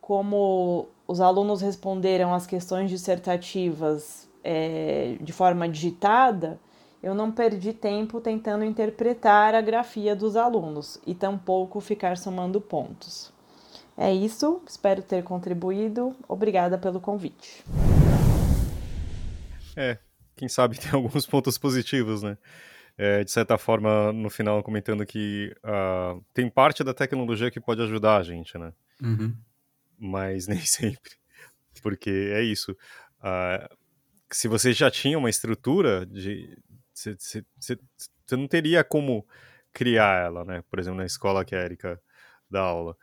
[0.00, 6.58] como os alunos responderam as questões dissertativas é, de forma digitada,
[7.02, 13.32] eu não perdi tempo tentando interpretar a grafia dos alunos e tampouco ficar somando pontos.
[13.96, 16.14] É isso, espero ter contribuído.
[16.28, 17.64] Obrigada pelo convite.
[19.76, 19.98] É,
[20.36, 22.36] quem sabe tem alguns pontos positivos, né?
[22.96, 27.80] É, de certa forma, no final, comentando que uh, tem parte da tecnologia que pode
[27.82, 28.72] ajudar a gente, né?
[29.02, 29.34] Uhum.
[29.98, 31.12] Mas nem sempre.
[31.82, 32.72] Porque é isso.
[33.20, 33.76] Uh,
[34.30, 36.56] se você já tinha uma estrutura de.
[36.94, 39.26] Você não teria como
[39.72, 40.62] criar ela, né?
[40.68, 42.00] Por exemplo, na escola que a Erika
[42.50, 42.96] dá aula.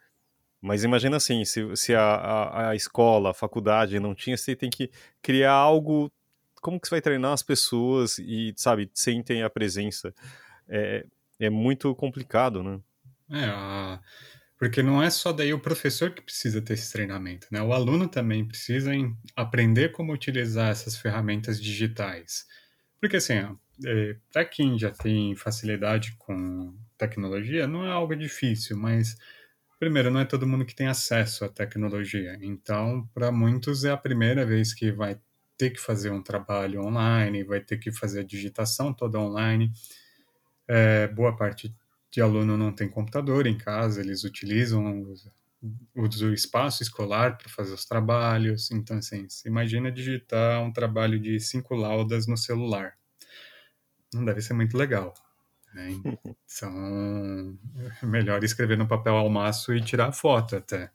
[0.61, 4.69] Mas imagina assim, se, se a, a, a, escola, a faculdade não tinha, você tem
[4.69, 6.11] que criar algo
[6.61, 10.13] como que você vai treinar as pessoas e, sabe, sentem a presença?
[10.67, 11.05] É,
[11.39, 12.79] é muito complicado, né?
[13.31, 13.99] É,
[14.57, 17.61] porque não é só daí o professor que precisa ter esse treinamento, né?
[17.61, 18.91] O aluno também precisa
[19.35, 22.45] aprender como utilizar essas ferramentas digitais.
[22.99, 23.35] Porque, assim,
[23.85, 29.15] é, para quem já tem facilidade com tecnologia, não é algo difícil, mas
[29.79, 32.37] primeiro, não é todo mundo que tem acesso à tecnologia.
[32.41, 35.17] Então, para muitos é a primeira vez que vai
[35.59, 39.69] ter que fazer um trabalho online, vai ter que fazer a digitação toda online.
[40.65, 41.75] É, boa parte
[42.09, 45.13] de aluno não tem computador em casa, eles utilizam o,
[45.97, 48.71] o espaço escolar para fazer os trabalhos.
[48.71, 52.93] Então, assim, imagina digitar um trabalho de cinco laudas no celular.
[54.13, 55.13] Não deve ser muito legal.
[55.73, 55.89] Né?
[56.57, 57.57] Então,
[58.01, 60.89] é melhor escrever no papel ao maço e tirar foto até.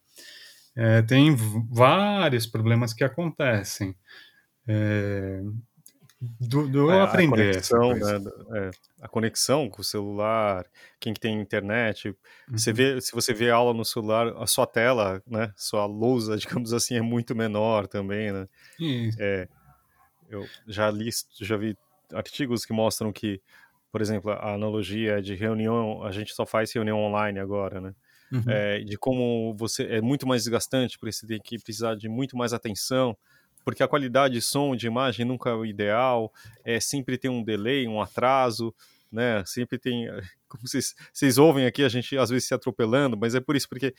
[0.74, 1.34] É, tem
[1.70, 3.96] vários problemas que acontecem
[4.66, 5.42] é,
[6.40, 7.50] do, do a, aprender.
[7.50, 8.70] A conexão, né, é,
[9.02, 10.66] a conexão com o celular,
[10.98, 12.14] quem que tem internet, uhum.
[12.52, 16.72] você vê, se você vê aula no celular, a sua tela, né, sua lousa, digamos
[16.72, 18.48] assim, é muito menor também, né?
[19.18, 19.48] É,
[20.28, 21.76] eu já li, já vi
[22.12, 23.40] artigos que mostram que,
[23.92, 27.94] por exemplo, a analogia de reunião, a gente só faz reunião online agora, né?
[28.32, 28.42] Uhum.
[28.48, 32.36] É, de como você é muito mais desgastante, porque você tem que precisar de muito
[32.36, 33.16] mais atenção
[33.64, 36.32] porque a qualidade de som, de imagem nunca é o ideal,
[36.64, 38.74] é, sempre tem um delay, um atraso,
[39.10, 39.42] né?
[39.46, 40.06] Sempre tem,
[40.48, 43.68] como vocês, vocês ouvem aqui, a gente às vezes se atropelando, mas é por isso,
[43.68, 43.94] porque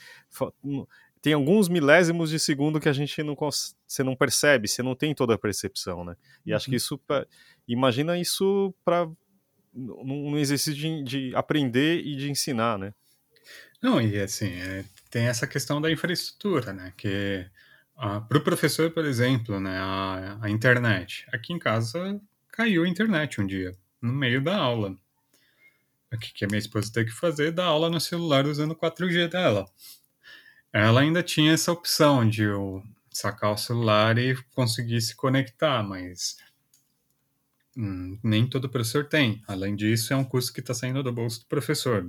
[1.21, 5.15] tem alguns milésimos de segundo que a gente não você não percebe, você não tem
[5.15, 6.15] toda a percepção, né?
[6.45, 6.55] E uhum.
[6.55, 6.77] acho que uhum.
[6.77, 7.01] isso,
[7.67, 9.09] imagina isso para
[9.73, 12.93] num exercício de, de, aprender e de ensinar, né?
[13.81, 16.93] Não, e assim, é, tem essa questão da infraestrutura, né?
[16.95, 17.45] Que
[17.97, 21.25] ah, para o professor, por exemplo, né, a, a, internet.
[21.31, 22.19] Aqui em casa
[22.51, 24.95] caiu a internet um dia, no meio da aula.
[26.11, 27.51] O que, que a minha esposa teve que fazer?
[27.51, 29.65] Dar aula no celular usando o 4G dela.
[30.71, 36.37] Ela ainda tinha essa opção de eu sacar o celular e conseguir se conectar, mas
[37.77, 39.41] hum, nem todo professor tem.
[39.47, 42.05] Além disso, é um custo que está saindo do bolso do professor.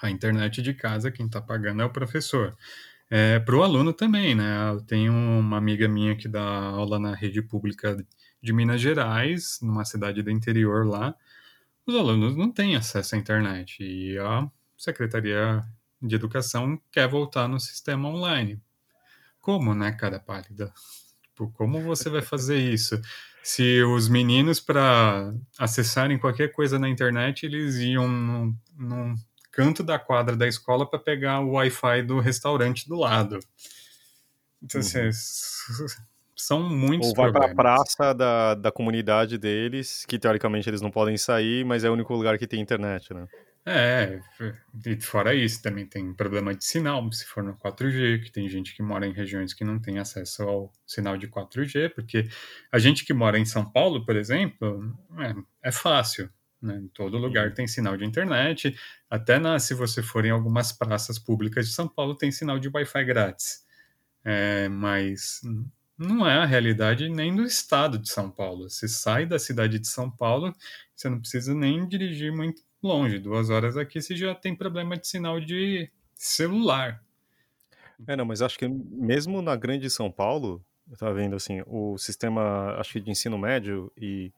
[0.00, 2.56] A internet de casa, quem está pagando é o professor.
[3.10, 4.70] É, para o aluno também, né?
[4.70, 7.96] Eu tenho uma amiga minha que dá aula na rede pública
[8.40, 11.14] de Minas Gerais, numa cidade do interior lá.
[11.84, 15.64] Os alunos não têm acesso à internet e a Secretaria
[16.00, 18.62] de Educação quer voltar no sistema online.
[19.40, 20.72] Como, né, cara pálida?
[21.22, 23.00] Tipo, como você vai fazer isso?
[23.42, 29.14] Se os meninos, para acessarem qualquer coisa na internet, eles iam num, num
[29.60, 33.38] canto da quadra da escola para pegar o Wi-Fi do restaurante do lado.
[34.62, 35.10] Então, assim, uhum.
[36.34, 40.90] são muitos Ou vai para a praça da, da comunidade deles, que teoricamente eles não
[40.90, 43.26] podem sair, mas é o único lugar que tem internet, né?
[43.66, 44.18] É,
[44.86, 48.74] e fora isso, também tem problema de sinal, se for no 4G, que tem gente
[48.74, 52.26] que mora em regiões que não tem acesso ao sinal de 4G, porque
[52.72, 56.30] a gente que mora em São Paulo, por exemplo, é, é fácil.
[56.62, 56.78] Né?
[56.78, 57.54] Em todo lugar uhum.
[57.54, 58.76] tem sinal de internet.
[59.08, 62.68] Até na, se você for em algumas praças públicas de São Paulo, tem sinal de
[62.68, 63.64] Wi-Fi grátis.
[64.24, 65.40] É, mas
[65.96, 68.68] não é a realidade nem do estado de São Paulo.
[68.68, 70.54] Você sai da cidade de São Paulo,
[70.94, 73.18] você não precisa nem dirigir muito longe.
[73.18, 77.02] Duas horas aqui você já tem problema de sinal de celular.
[78.06, 82.74] É, não, mas acho que mesmo na grande São Paulo, estava vendo assim, o sistema,
[82.78, 84.32] acho que de ensino médio e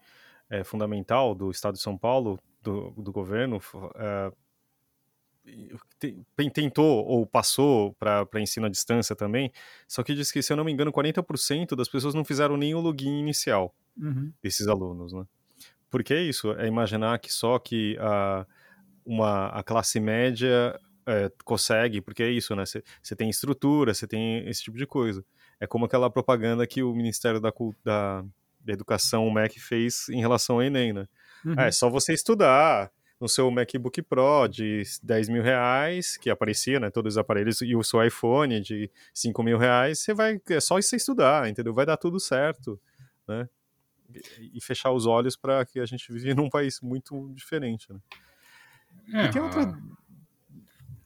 [0.52, 3.58] é, fundamental do Estado de São Paulo, do, do governo,
[3.96, 4.32] é,
[6.52, 9.50] tentou ou passou para ensino à distância também,
[9.88, 12.74] só que diz que, se eu não me engano, 40% das pessoas não fizeram nem
[12.74, 14.30] o login inicial uhum.
[14.42, 15.24] desses alunos, né?
[15.90, 18.46] Porque é isso, é imaginar que só que a,
[19.04, 22.64] uma, a classe média é, consegue, porque é isso, né?
[22.66, 25.24] Você tem estrutura, você tem esse tipo de coisa.
[25.58, 27.52] É como aquela propaganda que o Ministério da,
[27.84, 28.24] da da
[28.66, 31.06] educação o Mac fez em relação ao Enem, né?
[31.44, 31.58] Uhum.
[31.58, 32.90] é só você estudar
[33.22, 37.76] no seu MacBook Pro de 10 mil reais, que aparecia, né, todos os aparelhos, e
[37.76, 41.72] o seu iPhone de 5 mil reais, você vai, é só você estudar, entendeu?
[41.72, 42.80] Vai dar tudo certo,
[43.28, 43.48] né?
[44.40, 48.00] E, e fechar os olhos para que a gente vive num país muito diferente, né?
[49.14, 49.66] É, e tem outra...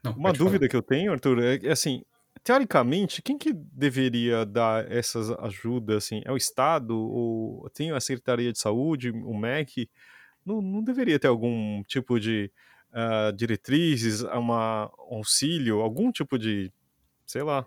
[0.02, 0.68] Não, uma dúvida falar.
[0.70, 2.02] que eu tenho, Arthur, é, é assim,
[2.46, 6.22] teoricamente, quem que deveria dar essas ajudas, assim?
[6.24, 6.96] É o Estado?
[6.96, 9.90] Ou tem a Secretaria de Saúde, o MEC?
[10.44, 12.48] Não, não deveria ter algum tipo de
[12.92, 16.72] uh, diretrizes, uma, auxílio, algum tipo de,
[17.26, 17.66] sei lá.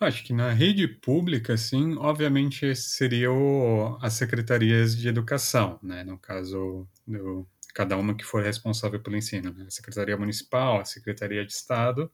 [0.00, 6.02] Acho que na rede pública, sim, obviamente seria o, as secretarias de educação, né?
[6.02, 9.66] No caso, do, cada uma que for responsável pelo ensino, né?
[9.66, 12.10] A Secretaria Municipal, a Secretaria de Estado,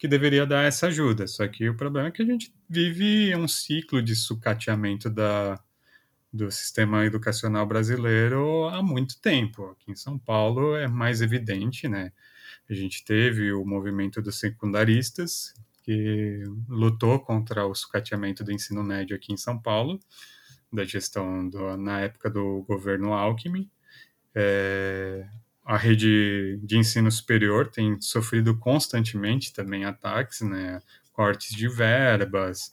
[0.00, 1.26] que deveria dar essa ajuda.
[1.26, 5.62] Só que o problema é que a gente vive um ciclo de sucateamento da,
[6.32, 9.66] do sistema educacional brasileiro há muito tempo.
[9.66, 12.12] Aqui em São Paulo é mais evidente, né?
[12.68, 19.14] A gente teve o movimento dos secundaristas, que lutou contra o sucateamento do ensino médio
[19.14, 20.00] aqui em São Paulo,
[20.72, 23.70] da gestão do, na época do governo Alckmin.
[24.34, 25.26] É,
[25.70, 32.72] a rede de ensino superior tem sofrido constantemente também ataques, né, cortes de verbas.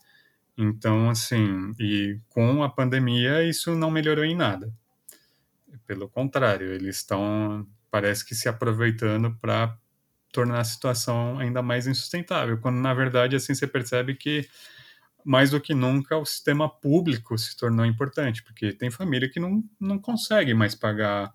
[0.57, 4.73] Então, assim, e com a pandemia isso não melhorou em nada.
[5.85, 9.77] Pelo contrário, eles estão, parece que se aproveitando para
[10.31, 14.49] tornar a situação ainda mais insustentável, quando na verdade assim você percebe que
[15.23, 19.63] mais do que nunca o sistema público se tornou importante, porque tem família que não,
[19.79, 21.31] não consegue mais pagar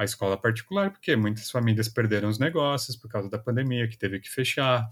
[0.00, 4.18] a escola particular, porque muitas famílias perderam os negócios por causa da pandemia, que teve
[4.18, 4.88] que fechar,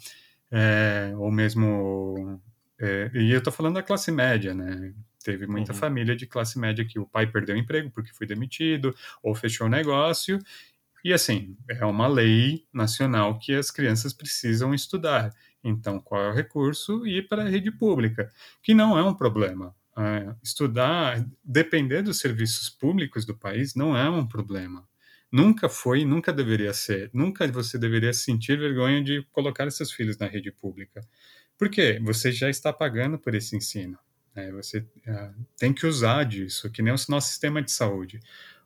[0.51, 2.39] é, ou mesmo.
[2.79, 4.93] É, e eu estou falando da classe média, né?
[5.25, 5.79] Teve muita uhum.
[5.79, 9.67] família de classe média que o pai perdeu o emprego porque foi demitido, ou fechou
[9.67, 10.39] o negócio.
[11.03, 15.35] E assim, é uma lei nacional que as crianças precisam estudar.
[15.65, 17.07] Então, qual é o recurso?
[17.07, 18.31] Ir para a rede pública,
[18.63, 19.75] que não é um problema.
[19.97, 24.88] É, estudar, depender dos serviços públicos do país, não é um problema.
[25.31, 27.11] Nunca foi, nunca deveria ser.
[27.13, 31.01] Nunca você deveria sentir vergonha de colocar seus filhos na rede pública.
[31.59, 32.01] Por quê?
[32.03, 33.99] Você já está pagando por esse ensino.
[34.35, 34.51] Né?
[34.53, 38.21] Você uh, tem que usar disso, que nem o nosso sistema de saúde.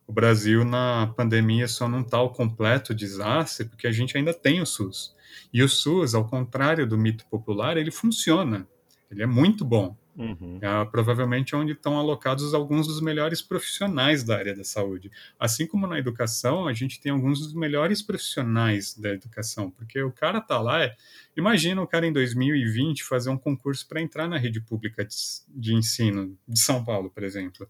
[0.05, 4.61] O Brasil, na pandemia, só não está ao completo desastre porque a gente ainda tem
[4.61, 5.15] o SUS.
[5.51, 8.67] E o SUS, ao contrário do mito popular, ele funciona.
[9.09, 9.97] Ele é muito bom.
[10.15, 10.59] Uhum.
[10.61, 15.11] É, provavelmente onde estão alocados alguns dos melhores profissionais da área da saúde.
[15.39, 20.11] Assim como na educação, a gente tem alguns dos melhores profissionais da educação, porque o
[20.11, 20.95] cara tá lá, é,
[21.35, 25.15] imagina o cara em 2020 fazer um concurso para entrar na rede pública de,
[25.47, 27.67] de ensino de São Paulo, por exemplo.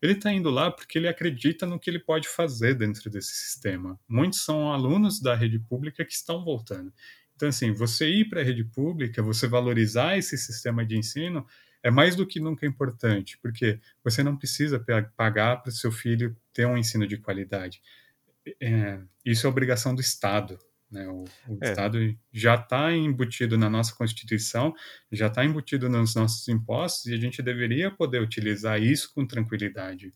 [0.00, 3.98] Ele está indo lá porque ele acredita no que ele pode fazer dentro desse sistema.
[4.06, 6.92] Muitos são alunos da rede pública que estão voltando.
[7.34, 11.46] Então, assim, você ir para a rede pública, você valorizar esse sistema de ensino,
[11.86, 14.84] é mais do que nunca importante, porque você não precisa
[15.16, 17.80] pagar para o seu filho ter um ensino de qualidade.
[18.60, 20.58] É, isso é obrigação do Estado.
[20.90, 21.06] Né?
[21.06, 21.70] O, o é.
[21.70, 24.74] Estado já está embutido na nossa Constituição,
[25.12, 30.12] já está embutido nos nossos impostos, e a gente deveria poder utilizar isso com tranquilidade.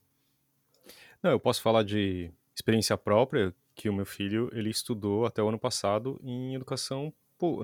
[1.22, 5.48] Não, eu posso falar de experiência própria, que o meu filho ele estudou até o
[5.48, 7.14] ano passado em educação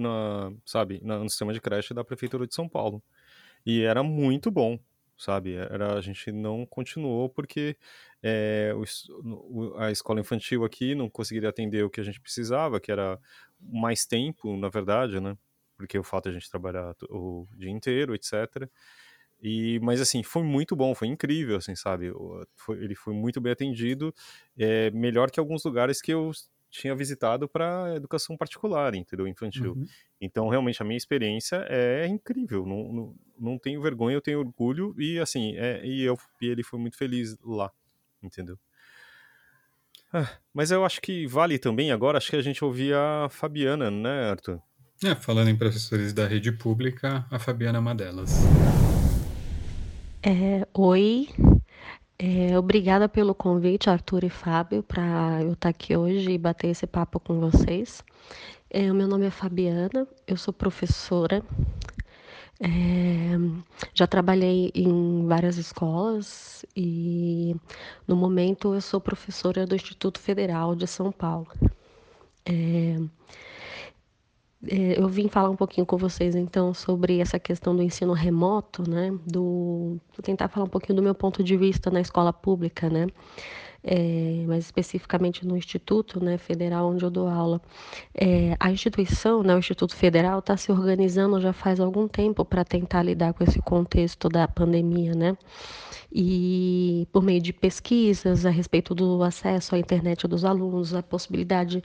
[0.00, 3.02] na, sabe, no sistema de creche da prefeitura de São Paulo.
[3.66, 4.78] E era muito bom,
[5.18, 5.56] sabe?
[5.56, 7.76] Era, a gente não continuou porque
[8.22, 12.92] é, o, a escola infantil aqui não conseguiria atender o que a gente precisava, que
[12.92, 13.18] era
[13.60, 15.36] mais tempo, na verdade, né?
[15.76, 18.70] Porque o fato de a gente trabalhar o dia inteiro, etc.
[19.42, 22.12] E, mas assim, foi muito bom, foi incrível, assim, sabe?
[22.54, 24.14] Foi, ele foi muito bem atendido,
[24.56, 26.30] é, melhor que alguns lugares que eu
[26.70, 29.26] tinha visitado para educação particular, entendeu?
[29.26, 29.72] Infantil.
[29.72, 29.86] Uhum.
[30.20, 32.66] Então, realmente, a minha experiência é incrível.
[32.66, 36.62] Não, não, não tenho vergonha, eu tenho orgulho e, assim, é, e, eu, e ele
[36.62, 37.70] foi muito feliz lá,
[38.22, 38.58] entendeu?
[40.12, 43.90] Ah, mas eu acho que vale também agora, acho que a gente ouvia a Fabiana,
[43.90, 44.60] né, Arthur?
[45.04, 48.30] É, falando em professores da rede pública, a Fabiana é uma delas.
[50.22, 51.28] É, oi,
[52.18, 56.86] é, obrigada pelo convite, Arthur e Fábio, para eu estar aqui hoje e bater esse
[56.86, 58.02] papo com vocês.
[58.70, 61.42] É, meu nome é Fabiana, eu sou professora.
[62.58, 63.36] É,
[63.92, 67.54] já trabalhei em várias escolas e
[68.08, 71.48] no momento eu sou professora do Instituto Federal de São Paulo.
[72.46, 72.96] É,
[74.68, 78.88] é, eu vim falar um pouquinho com vocês então sobre essa questão do ensino remoto,
[78.88, 79.10] né?
[79.26, 83.06] Do vou tentar falar um pouquinho do meu ponto de vista na escola pública, né?
[83.89, 87.61] É, mais especificamente no Instituto né, Federal onde eu dou aula.
[88.12, 92.64] É, a instituição, né, o Instituto Federal, está se organizando já faz algum tempo para
[92.64, 95.37] tentar lidar com esse contexto da pandemia, né?
[96.18, 101.82] e por meio de pesquisas a respeito do acesso à internet dos alunos, a possibilidade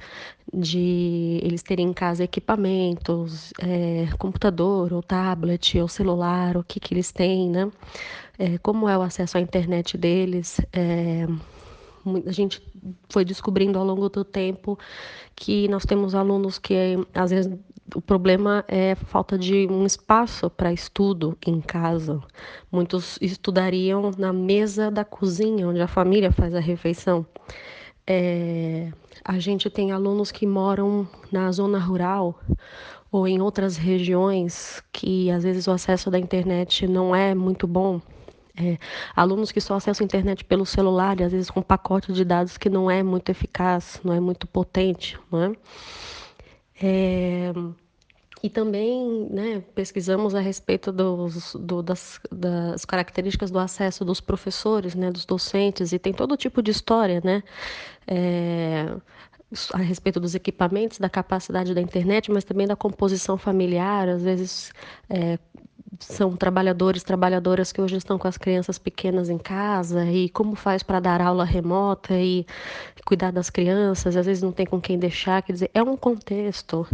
[0.54, 6.93] de eles terem em casa equipamentos, é, computador ou tablet ou celular, o que, que
[6.93, 7.70] eles têm, né?
[8.39, 10.62] É, como é o acesso à internet deles.
[10.72, 11.28] É,
[12.26, 12.62] a gente
[13.10, 14.78] foi descobrindo ao longo do tempo
[15.36, 16.76] que nós temos alunos que
[17.14, 17.52] às vezes
[17.95, 22.22] o problema é falta de um espaço para estudo em casa.
[22.72, 27.26] Muitos estudariam na mesa da cozinha, onde a família faz a refeição.
[28.08, 28.91] É,
[29.24, 32.39] a gente tem alunos que moram na zona rural
[33.12, 38.02] ou em outras regiões que às vezes o acesso da internet não é muito bom.
[38.58, 38.78] É,
[39.16, 42.58] alunos que só acessam a internet pelo celular e às vezes com pacote de dados
[42.58, 45.52] que não é muito eficaz, não é muito potente, não é?
[46.84, 47.54] É,
[48.43, 54.95] e também né, pesquisamos a respeito dos, do, das, das, características do acesso dos professores,
[54.95, 57.43] né, dos docentes, e tem todo tipo de história, né?
[58.08, 58.95] É,
[59.74, 64.74] a respeito dos equipamentos, da capacidade da internet, mas também da composição familiar, às vezes
[65.10, 65.38] é,
[65.99, 70.81] são trabalhadores, trabalhadoras que hoje estão com as crianças pequenas em casa e como faz
[70.83, 72.45] para dar aula remota e
[73.05, 76.87] cuidar das crianças, às vezes não tem com quem deixar, quer dizer, é um contexto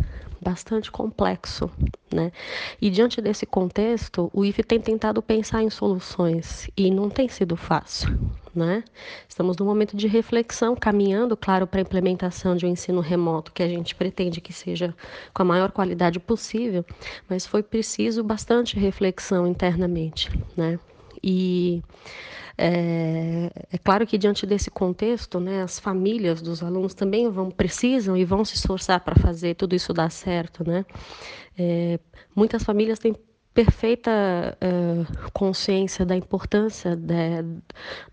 [0.47, 1.69] bastante complexo,
[2.13, 2.31] né?
[2.81, 7.57] E diante desse contexto, o IFE tem tentado pensar em soluções e não tem sido
[7.57, 8.09] fácil,
[8.55, 8.83] né?
[9.27, 13.61] Estamos num momento de reflexão, caminhando, claro, para a implementação de um ensino remoto que
[13.61, 14.95] a gente pretende que seja
[15.33, 16.85] com a maior qualidade possível,
[17.29, 20.79] mas foi preciso bastante reflexão internamente, né?
[21.29, 21.83] E
[22.57, 28.15] é, é, claro que diante desse contexto, né, as famílias dos alunos também vão precisam
[28.15, 30.85] e vão se esforçar para fazer tudo isso dar certo, né?
[31.59, 31.99] É,
[32.33, 33.13] muitas famílias têm
[33.53, 34.11] perfeita
[34.61, 37.43] uh, consciência da importância da,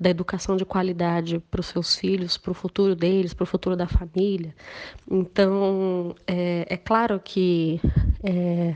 [0.00, 3.76] da educação de qualidade para os seus filhos, para o futuro deles, para o futuro
[3.76, 4.54] da família.
[5.10, 7.78] Então, é, é claro que
[8.22, 8.74] é,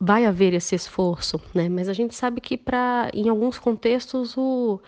[0.00, 1.68] vai haver esse esforço, né?
[1.68, 4.80] Mas a gente sabe que para, em alguns contextos, o,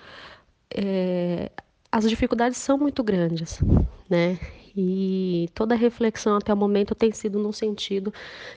[0.74, 1.50] é,
[1.90, 3.60] as dificuldades são muito grandes,
[4.08, 4.38] né?
[4.74, 8.12] E toda a reflexão até o momento tem sido no sentido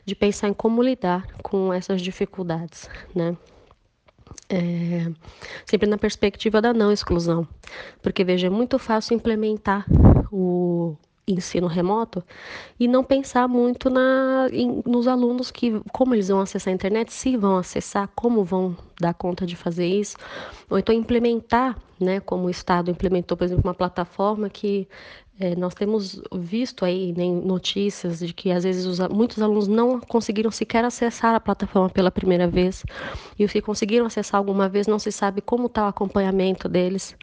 [0.06, 3.36] de pensar em como lidar com essas dificuldades, né?
[4.48, 5.12] É,
[5.66, 7.48] sempre na perspectiva da não exclusão,
[8.02, 9.86] porque veja, é muito fácil implementar
[10.32, 10.96] o,
[11.28, 12.24] ensino remoto
[12.80, 17.12] e não pensar muito na, em, nos alunos que como eles vão acessar a internet,
[17.12, 20.18] se vão acessar, como vão dar conta de fazer isso,
[20.70, 24.88] ou então implementar, né, como o Estado implementou, por exemplo, uma plataforma que
[25.38, 30.00] é, nós temos visto aí né, notícias de que às vezes os, muitos alunos não
[30.00, 32.86] conseguiram sequer acessar a plataforma pela primeira vez.
[33.38, 37.18] E os que conseguiram acessar alguma vez não se sabe como está o acompanhamento deles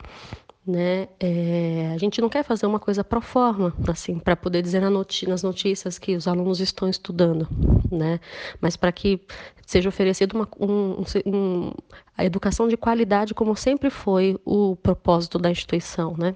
[0.67, 1.09] né?
[1.19, 5.43] É, a gente não quer fazer uma coisa pro forma, assim, para poder dizer nas
[5.43, 7.49] notícias que os alunos estão estudando,
[7.91, 8.21] né?
[8.61, 9.21] Mas para que
[9.67, 11.73] seja oferecido uma, um, um,
[12.17, 16.35] a educação de qualidade, como sempre foi o propósito da instituição, né?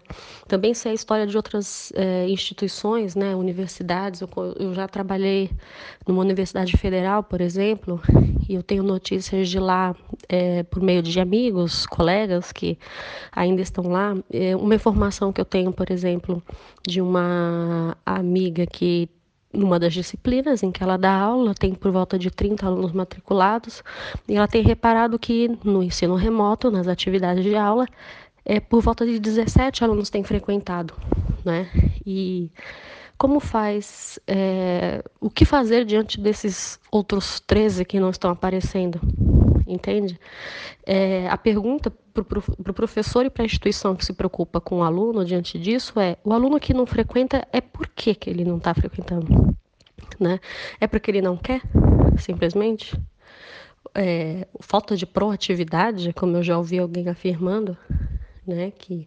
[0.48, 3.36] Também sei a história de outras é, instituições, né?
[3.36, 4.22] Universidades.
[4.22, 5.50] Eu, eu já trabalhei
[6.06, 8.00] numa universidade federal, por exemplo,
[8.48, 9.94] e eu tenho notícias de lá
[10.28, 12.78] é, por meio de amigos, colegas que
[13.30, 14.16] ainda estão lá.
[14.32, 16.42] É, uma informação que eu tenho, por exemplo,
[16.86, 19.10] de uma amiga que
[19.52, 23.82] numa das disciplinas em que ela dá aula, tem por volta de 30 alunos matriculados,
[24.28, 27.86] e ela tem reparado que no ensino remoto, nas atividades de aula,
[28.44, 30.94] é, por volta de 17 alunos têm frequentado,
[31.44, 31.68] né?
[32.04, 32.50] E
[33.18, 39.00] como faz, é, o que fazer diante desses outros 13 que não estão aparecendo?
[39.66, 40.18] Entende?
[40.84, 42.38] É, a pergunta para
[42.70, 46.16] o professor e para a instituição que se preocupa com o aluno diante disso é:
[46.24, 49.56] o aluno que não frequenta é por que, que ele não está frequentando?
[50.20, 50.38] Né?
[50.80, 51.60] É porque ele não quer,
[52.18, 52.96] simplesmente?
[53.94, 57.76] É, falta de proatividade, como eu já ouvi alguém afirmando,
[58.46, 59.06] né, que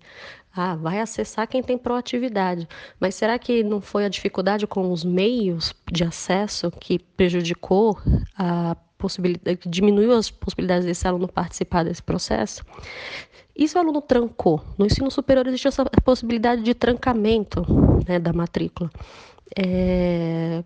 [0.55, 2.68] ah, vai acessar quem tem proatividade.
[2.99, 7.99] Mas será que não foi a dificuldade com os meios de acesso que prejudicou
[8.36, 12.63] a possibilidade, diminuiu as possibilidades desse aluno participar desse processo?
[13.55, 14.61] E se o aluno trancou?
[14.77, 17.65] No ensino superior existe essa possibilidade de trancamento
[18.07, 18.91] né, da matrícula.
[19.57, 20.63] É,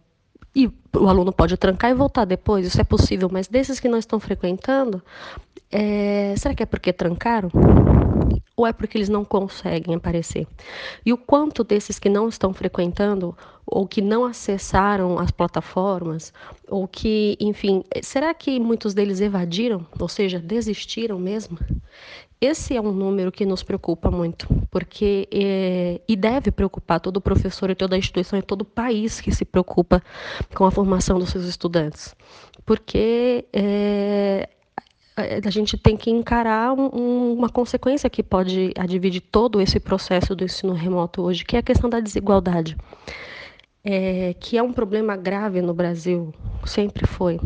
[0.56, 3.98] e o aluno pode trancar e voltar depois, isso é possível, mas desses que não
[3.98, 5.02] estão frequentando,
[5.72, 7.50] é, será que é porque trancaram?
[8.56, 10.46] Ou é porque eles não conseguem aparecer?
[11.04, 13.36] E o quanto desses que não estão frequentando,
[13.66, 16.34] ou que não acessaram as plataformas,
[16.68, 21.58] ou que, enfim, será que muitos deles evadiram, ou seja, desistiram mesmo?
[22.40, 27.70] Esse é um número que nos preocupa muito, porque é, e deve preocupar todo professor
[27.70, 30.04] e toda instituição e todo país que se preocupa
[30.54, 32.14] com a formação dos seus estudantes,
[32.66, 34.50] porque é,
[35.16, 40.36] a gente tem que encarar um, uma consequência que pode advir de todo esse processo
[40.36, 42.76] do ensino remoto hoje, que é a questão da desigualdade,
[43.84, 46.34] é, que é um problema grave no Brasil,
[46.66, 47.44] sempre foi.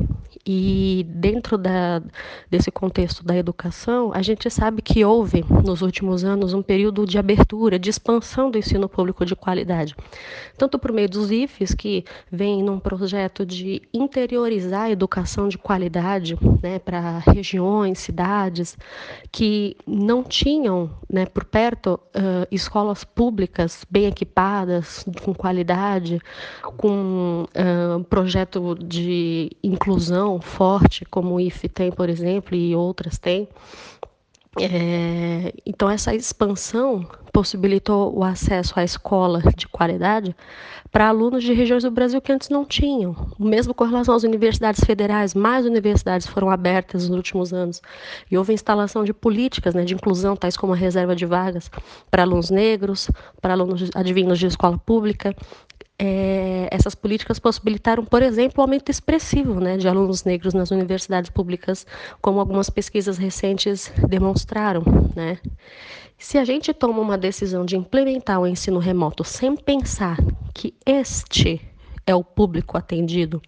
[0.49, 2.01] E dentro da,
[2.49, 7.17] desse contexto da educação, a gente sabe que houve, nos últimos anos, um período de
[7.17, 9.93] abertura, de expansão do ensino público de qualidade.
[10.57, 16.37] Tanto por meio dos IFES, que vem num projeto de interiorizar a educação de qualidade
[16.63, 18.77] né, para regiões, cidades,
[19.29, 26.21] que não tinham né, por perto uh, escolas públicas bem equipadas, com qualidade,
[26.77, 33.47] com uh, projeto de inclusão forte, como o IFE tem, por exemplo, e outras têm.
[34.59, 40.35] É, então, essa expansão possibilitou o acesso à escola de qualidade
[40.91, 43.15] para alunos de regiões do Brasil que antes não tinham.
[43.39, 47.81] O mesmo com relação às universidades federais, mais universidades foram abertas nos últimos anos.
[48.29, 51.69] E houve instalação de políticas né, de inclusão, tais como a reserva de vagas
[52.09, 53.09] para alunos negros,
[53.41, 55.35] para alunos advindos de escola pública,
[55.99, 60.69] é, essas políticas possibilitaram, por exemplo, o um aumento expressivo né, de alunos negros nas
[60.69, 61.87] universidades públicas,
[62.21, 64.83] como algumas pesquisas recentes demonstraram.
[65.15, 65.39] Né?
[66.17, 70.17] Se a gente toma uma decisão de implementar o ensino remoto sem pensar
[70.57, 71.61] que este
[72.05, 73.39] é o público atendido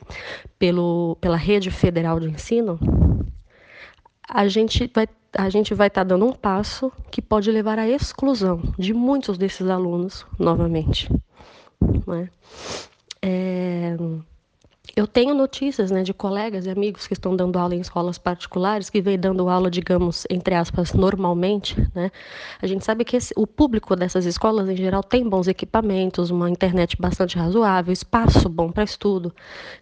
[0.60, 2.80] pelo, pela rede federal de ensino,
[4.30, 7.88] a gente vai a gente vai estar tá dando um passo que pode levar à
[7.88, 11.07] exclusão de muitos desses alunos novamente.
[12.07, 12.30] Né?
[13.22, 13.95] É,
[14.95, 18.89] eu tenho notícias né, de colegas e amigos que estão dando aula em escolas particulares,
[18.89, 21.75] que vêm dando aula, digamos, entre aspas, normalmente.
[21.93, 22.11] Né?
[22.61, 26.49] A gente sabe que esse, o público dessas escolas, em geral, tem bons equipamentos, uma
[26.49, 29.33] internet bastante razoável, espaço bom para estudo.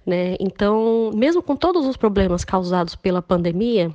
[0.05, 0.35] Né?
[0.39, 3.91] Então, mesmo com todos os problemas causados pela pandemia,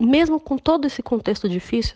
[0.00, 1.94] mesmo com todo esse contexto difícil,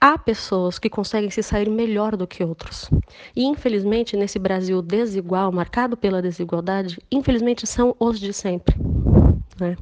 [0.00, 2.90] há pessoas que conseguem se sair melhor do que outros.
[3.34, 8.76] E, infelizmente, nesse Brasil desigual, marcado pela desigualdade, infelizmente são os de sempre.
[9.60, 9.76] Né?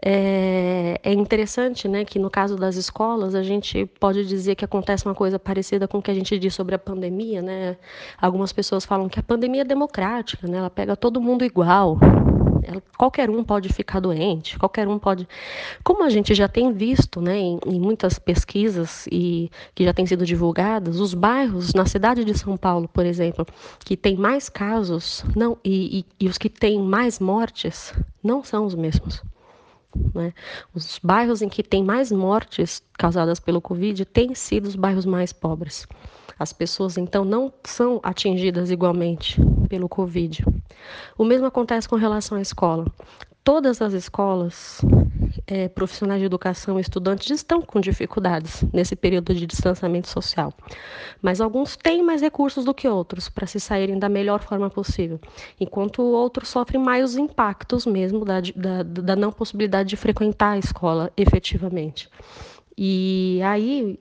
[0.00, 5.04] É, é, interessante né, que no caso das escolas a gente pode dizer que acontece
[5.04, 7.42] uma coisa parecida com o que a gente diz sobre a pandemia.
[7.42, 7.76] Né?
[8.20, 10.58] Algumas pessoas falam que a pandemia é democrática, né?
[10.58, 11.98] ela pega todo mundo igual.
[12.96, 15.28] Qualquer um pode ficar doente, qualquer um pode.
[15.84, 20.06] Como a gente já tem visto né, em, em muitas pesquisas e que já têm
[20.06, 23.46] sido divulgadas, os bairros na cidade de São Paulo, por exemplo,
[23.80, 27.92] que tem mais casos não, e, e, e os que têm mais mortes
[28.22, 29.22] não são os mesmos.
[30.14, 30.32] Né?
[30.74, 35.32] Os bairros em que tem mais mortes causadas pelo Covid têm sido os bairros mais
[35.32, 35.86] pobres.
[36.38, 40.44] As pessoas então não são atingidas igualmente pelo Covid.
[41.16, 42.86] O mesmo acontece com relação à escola.
[43.44, 44.80] Todas as escolas
[45.46, 50.52] é, profissionais de educação estudantes estão com dificuldades nesse período de distanciamento social.
[51.22, 55.18] Mas alguns têm mais recursos do que outros para se saírem da melhor forma possível,
[55.58, 60.58] enquanto outros sofrem mais os impactos mesmo da, da, da não possibilidade de frequentar a
[60.58, 62.08] escola efetivamente.
[62.76, 63.98] E aí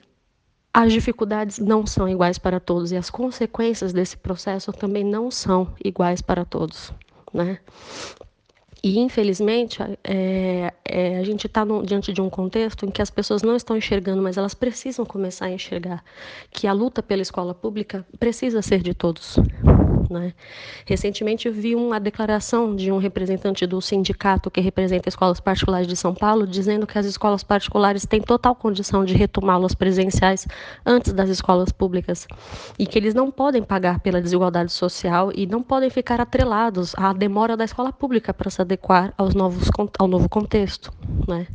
[0.73, 5.73] as dificuldades não são iguais para todos e as consequências desse processo também não são
[5.83, 6.93] iguais para todos,
[7.33, 7.59] né?
[8.83, 13.41] E, infelizmente, é, é, a gente está diante de um contexto em que as pessoas
[13.41, 16.03] não estão enxergando, mas elas precisam começar a enxergar
[16.51, 19.37] que a luta pela escola pública precisa ser de todos.
[20.09, 20.33] Né?
[20.85, 26.13] Recentemente vi uma declaração de um representante do sindicato que representa escolas particulares de São
[26.13, 30.47] Paulo, dizendo que as escolas particulares têm total condição de retomá-las presenciais
[30.85, 32.27] antes das escolas públicas
[32.79, 37.11] e que eles não podem pagar pela desigualdade social e não podem ficar atrelados à
[37.13, 40.91] demora da escola pública para se adequar aos novos, ao novo contexto.
[41.27, 41.47] Né?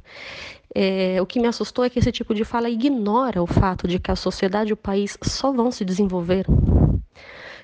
[0.74, 3.98] É, o que me assustou é que esse tipo de fala ignora o fato de
[3.98, 6.46] que a sociedade e o país só vão se desenvolver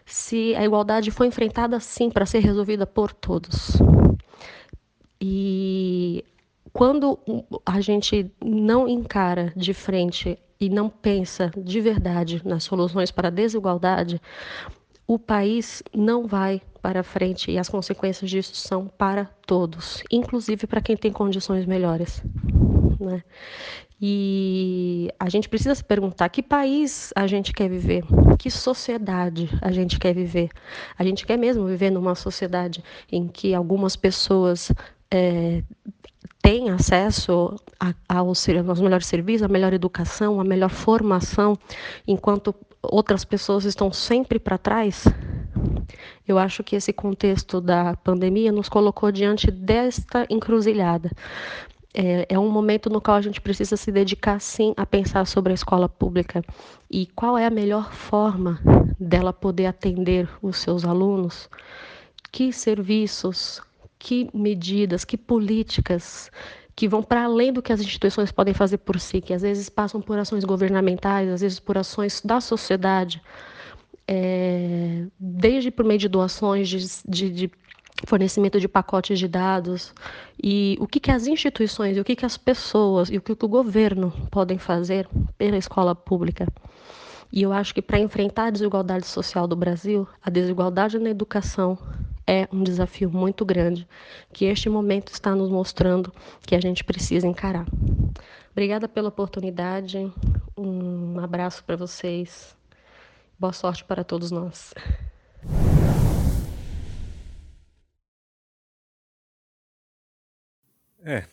[0.09, 3.76] se a igualdade foi enfrentada sim para ser resolvida por todos.
[5.20, 6.24] E
[6.72, 7.18] quando
[7.66, 13.32] a gente não encara de frente e não pensa de verdade nas soluções para a
[13.32, 14.20] desigualdade,
[15.06, 20.80] o país não vai para frente e as consequências disso são para todos, inclusive para
[20.80, 22.22] quem tem condições melhores.
[23.01, 23.22] Né?
[24.01, 28.05] E a gente precisa se perguntar que país a gente quer viver,
[28.38, 30.51] que sociedade a gente quer viver.
[30.96, 34.72] A gente quer mesmo viver numa sociedade em que algumas pessoas
[35.11, 35.62] é,
[36.40, 37.57] têm acesso
[38.09, 38.46] aos,
[38.80, 41.59] melhores serviços, a melhor educação, a melhor formação,
[42.07, 45.05] enquanto outras pessoas estão sempre para trás.
[46.26, 51.11] Eu acho que esse contexto da pandemia nos colocou diante desta encruzilhada
[52.01, 55.51] é, é um momento no qual a gente precisa se dedicar, sim, a pensar sobre
[55.51, 56.44] a escola pública.
[56.88, 58.61] E qual é a melhor forma
[59.01, 61.51] dela poder atender os seus alunos,
[62.30, 63.61] que serviços,
[63.99, 66.30] que medidas, que políticas
[66.76, 69.68] que vão para além do que as instituições podem fazer por si, que às vezes
[69.68, 73.20] passam por ações governamentais, às vezes por ações da sociedade,
[74.07, 76.78] é, desde por meio de doações, de,
[77.09, 77.51] de, de
[78.07, 79.92] fornecimento de pacotes de dados
[80.42, 83.34] e o que, que as instituições, e o que, que as pessoas e o que,
[83.34, 86.46] que o governo podem fazer pela escola pública.
[87.30, 91.78] E eu acho que para enfrentar a desigualdade social do Brasil, a desigualdade na educação
[92.26, 93.86] é um desafio muito grande
[94.32, 97.66] que este momento está nos mostrando que a gente precisa encarar.
[98.53, 100.12] Obrigada pela oportunidade,
[100.57, 102.57] um abraço para vocês,
[103.38, 104.74] boa sorte para todos nós.
[111.09, 111.24] É,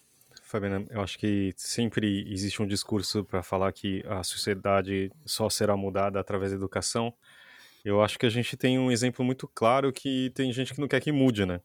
[0.41, 5.75] Fabiana, eu acho que sempre existe um discurso para falar que a sociedade só será
[5.75, 7.13] mudada através da educação.
[7.83, 10.87] Eu acho que a gente tem um exemplo muito claro que tem gente que não
[10.87, 11.59] quer que mude, né?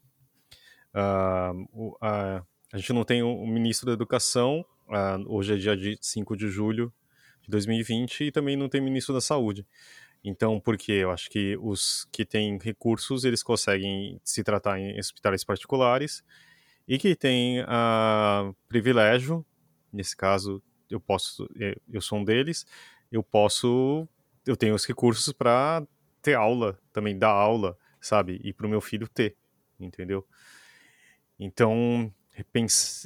[0.92, 6.36] Uh, uh, a gente não tem um ministro da educação, uh, hoje é dia 5
[6.36, 6.92] de julho
[7.42, 9.64] de 2020, e também não tem ministro da saúde.
[10.24, 10.94] Então, por quê?
[10.94, 16.24] Eu acho que os que têm recursos, eles conseguem se tratar em hospitais particulares,
[16.90, 19.46] e que tem uh, privilégio,
[19.92, 20.60] nesse caso
[20.90, 22.66] eu posso, é, eu sou um deles,
[23.12, 24.08] eu posso,
[24.44, 25.86] eu tenho os recursos para
[26.20, 28.40] ter aula, também dar aula, sabe?
[28.42, 29.36] E para o meu filho ter,
[29.78, 30.26] entendeu?
[31.38, 32.12] Então,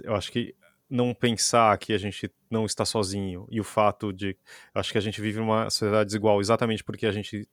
[0.03, 0.55] eu acho que
[0.89, 4.35] não pensar que a gente não está sozinho e o fato de,
[4.74, 7.47] acho que a gente vive uma sociedade desigual exatamente porque a gente,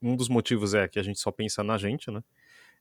[0.00, 2.22] um dos motivos é que a gente só pensa na gente, né?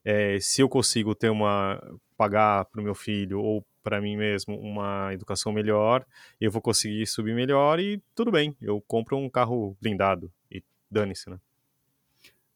[0.03, 1.81] é, se eu consigo ter uma
[2.21, 6.05] pagar para o meu filho ou para mim mesmo uma educação melhor,
[6.39, 11.31] eu vou conseguir subir melhor e tudo bem, eu compro um carro blindado e dane-se,
[11.31, 11.39] né?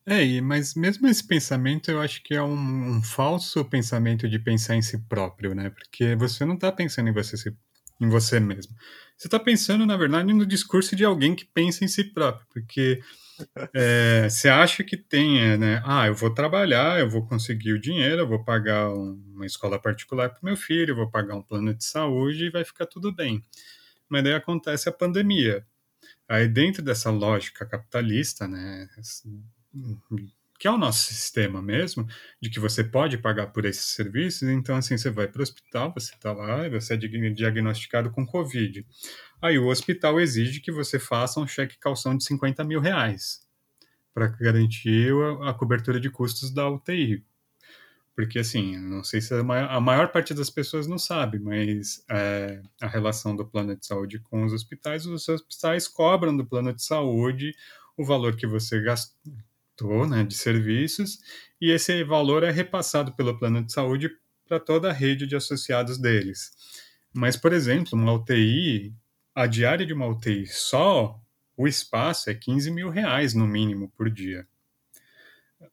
[0.05, 4.75] É, mas mesmo esse pensamento eu acho que é um, um falso pensamento de pensar
[4.75, 5.71] em si próprio, né?
[5.71, 7.51] Porque você não está pensando em você,
[7.99, 8.75] em você mesmo.
[9.17, 13.01] Você está pensando, na verdade, no discurso de alguém que pensa em si próprio, porque
[13.73, 15.81] é, você acha que tem, é, né?
[15.85, 19.79] Ah, eu vou trabalhar, eu vou conseguir o dinheiro, eu vou pagar um, uma escola
[19.79, 23.11] particular para meu filho, eu vou pagar um plano de saúde e vai ficar tudo
[23.13, 23.43] bem.
[24.09, 25.65] Mas daí acontece a pandemia.
[26.29, 28.87] Aí, dentro dessa lógica capitalista, né?
[30.57, 32.07] Que é o nosso sistema mesmo,
[32.41, 35.93] de que você pode pagar por esses serviços, então assim, você vai para o hospital,
[35.93, 38.85] você está lá, você é diagnosticado com Covid.
[39.41, 43.45] Aí o hospital exige que você faça um cheque calção de 50 mil reais
[44.13, 47.23] para garantir a, a, cobertura de custos da UTI.
[48.15, 52.01] Porque assim, não sei se a maior, a maior parte das pessoas não sabe, mas
[52.09, 56.73] é, a relação do plano de saúde com os hospitais, os hospitais cobram do plano
[56.73, 57.53] de saúde
[57.97, 59.33] o valor que você gastou
[60.07, 61.19] né, de serviços,
[61.59, 64.09] e esse valor é repassado pelo plano de saúde
[64.47, 66.51] para toda a rede de associados deles.
[67.13, 68.93] Mas, por exemplo, uma UTI,
[69.33, 71.19] a diária de uma UTI só,
[71.57, 74.47] o espaço é 15 mil reais no mínimo por dia.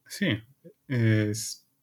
[0.08, 0.40] Sim,
[0.88, 1.32] é,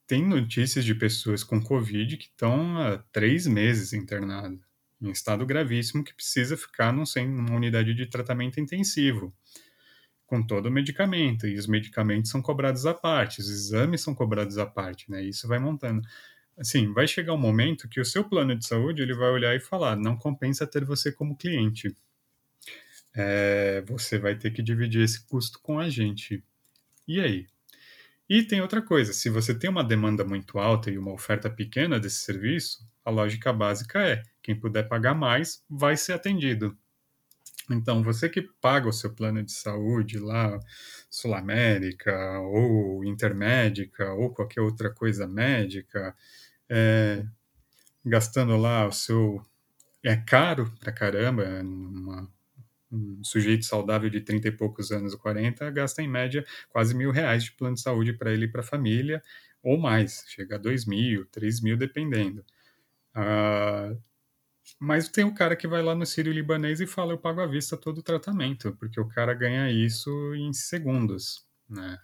[0.08, 4.60] tem notícias de pessoas com Covid que estão há três meses internadas,
[5.02, 9.34] em estado gravíssimo, que precisa ficar num, numa unidade de tratamento intensivo
[10.30, 14.58] com todo o medicamento, e os medicamentos são cobrados à parte, os exames são cobrados
[14.60, 15.24] à parte, né?
[15.24, 16.02] Isso vai montando.
[16.58, 19.60] Assim, vai chegar um momento que o seu plano de saúde ele vai olhar e
[19.60, 21.96] falar: não compensa ter você como cliente.
[23.16, 26.44] É, você vai ter que dividir esse custo com a gente.
[27.08, 27.48] E aí?
[28.30, 32.00] E tem outra coisa: se você tem uma demanda muito alta e uma oferta pequena
[32.00, 36.78] desse serviço, a lógica básica é: quem puder pagar mais vai ser atendido.
[37.70, 40.60] Então, você que paga o seu plano de saúde lá,
[41.10, 46.16] Sul América, ou Intermédica, ou qualquer outra coisa médica,
[46.70, 47.26] é,
[48.06, 49.42] gastando lá o seu.
[50.04, 52.30] É caro pra caramba, uma,
[52.92, 57.44] um sujeito saudável de 30 e poucos anos, 40, gasta em média quase mil reais
[57.46, 59.24] de plano de saúde para ele e para a família,
[59.64, 62.46] ou mais, chega a dois mil, três mil, dependendo.
[63.14, 63.94] Ah,
[64.80, 67.48] mas tem o cara que vai lá no Sírio Libanês e fala: eu pago à
[67.48, 71.98] vista todo o tratamento, porque o cara ganha isso em segundos, né?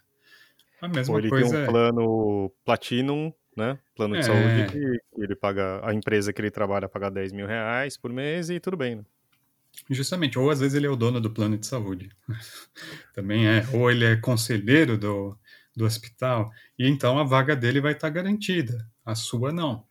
[0.80, 1.50] A mesma Ou ele coisa.
[1.50, 1.66] Tem um é...
[1.66, 3.78] plano Platinum, né?
[3.94, 4.22] Plano de é...
[4.22, 8.50] saúde que ele paga, a empresa que ele trabalha paga 10 mil reais por mês
[8.50, 9.04] e tudo bem, né?
[9.90, 12.10] Justamente, ou às vezes ele é o dono do plano de saúde.
[13.14, 13.66] Também é.
[13.72, 15.38] Ou ele é conselheiro do,
[15.74, 19.85] do hospital, e então a vaga dele vai estar garantida, a sua não.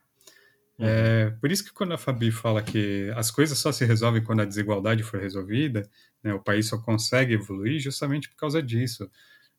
[0.78, 4.41] É, por isso que quando a Fabi fala que as coisas só se resolvem quando
[4.41, 5.89] a desigualdade for resolvida,
[6.21, 9.09] né, o país só consegue evoluir justamente por causa disso.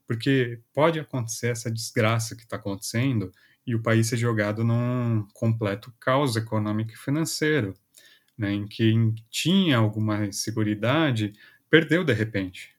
[0.07, 3.33] Porque pode acontecer essa desgraça que está acontecendo
[3.67, 7.75] e o país ser jogado num completo caos econômico e financeiro,
[8.37, 8.93] né, em que
[9.31, 11.33] tinha alguma seguridade,
[11.71, 12.75] perdeu de repente.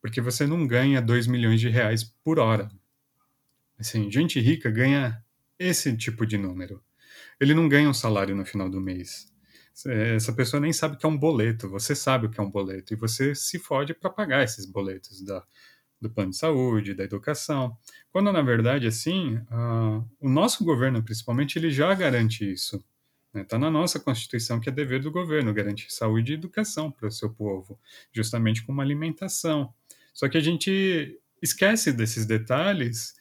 [0.00, 2.70] Porque você não ganha 2 milhões de reais por hora.
[3.78, 5.22] Assim, gente rica ganha
[5.58, 6.82] esse tipo de número
[7.40, 9.30] ele não ganha um salário no final do mês.
[9.86, 12.50] Essa pessoa nem sabe o que é um boleto, você sabe o que é um
[12.50, 15.42] boleto, e você se fode para pagar esses boletos da,
[16.00, 17.76] do plano de saúde, da educação.
[18.10, 22.76] Quando, na verdade, assim, uh, o nosso governo, principalmente, ele já garante isso.
[23.28, 23.44] Está né?
[23.44, 27.12] Tá na nossa Constituição que é dever do governo garantir saúde e educação para o
[27.12, 27.78] seu povo,
[28.12, 29.72] justamente com uma alimentação.
[30.12, 33.14] Só que a gente esquece desses detalhes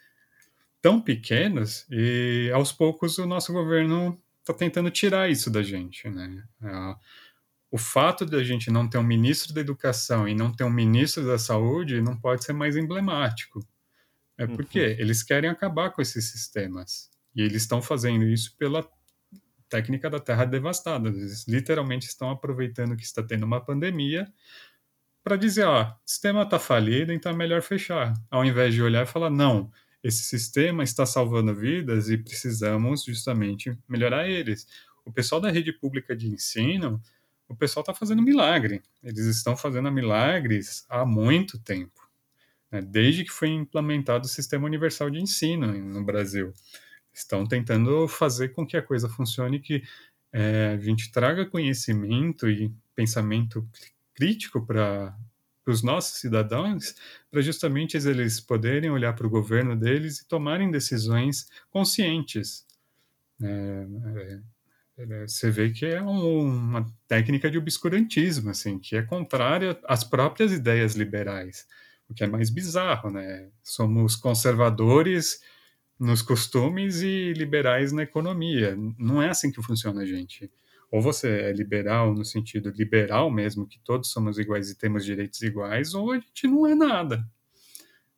[0.81, 6.43] tão pequenos e aos poucos o nosso governo está tentando tirar isso da gente, né?
[7.71, 10.71] o fato de a gente não ter um ministro da educação e não ter um
[10.71, 13.59] ministro da saúde não pode ser mais emblemático.
[14.37, 14.55] É uhum.
[14.55, 14.95] porque uhum.
[14.97, 17.09] eles querem acabar com esses sistemas.
[17.35, 18.87] E eles estão fazendo isso pela
[19.69, 21.09] técnica da terra devastada.
[21.09, 24.27] Eles literalmente estão aproveitando que está tendo uma pandemia
[25.23, 28.13] para dizer, ó, o sistema está falido, então é melhor fechar.
[28.31, 29.71] Ao invés de olhar e falar, não,
[30.03, 34.67] esse sistema está salvando vidas e precisamos justamente melhorar eles.
[35.05, 37.01] O pessoal da rede pública de ensino,
[37.47, 38.81] o pessoal está fazendo milagre.
[39.03, 42.07] Eles estão fazendo milagres há muito tempo,
[42.71, 42.81] né?
[42.81, 46.53] desde que foi implementado o Sistema Universal de Ensino no Brasil.
[47.11, 49.83] Estão tentando fazer com que a coisa funcione, que
[50.31, 53.67] é, a gente traga conhecimento e pensamento
[54.13, 55.17] crítico para
[55.69, 56.95] para os nossos cidadãos,
[57.29, 62.65] para justamente eles poderem olhar para o governo deles e tomarem decisões conscientes.
[63.39, 64.39] É, é,
[64.97, 70.03] é, você vê que é um, uma técnica de obscurantismo, assim, que é contrária às
[70.03, 71.67] próprias ideias liberais.
[72.09, 73.49] o que é mais bizarro, né?
[73.61, 75.39] Somos conservadores
[75.99, 78.75] nos costumes e liberais na economia.
[78.97, 80.49] Não é assim que funciona, gente.
[80.91, 85.41] Ou você é liberal no sentido liberal mesmo, que todos somos iguais e temos direitos
[85.41, 87.23] iguais, ou a gente não é nada.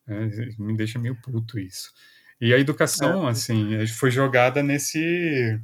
[0.06, 0.26] É,
[0.58, 1.92] me deixa meio puto isso.
[2.40, 3.30] E a educação, é.
[3.30, 5.60] assim, foi jogada nesse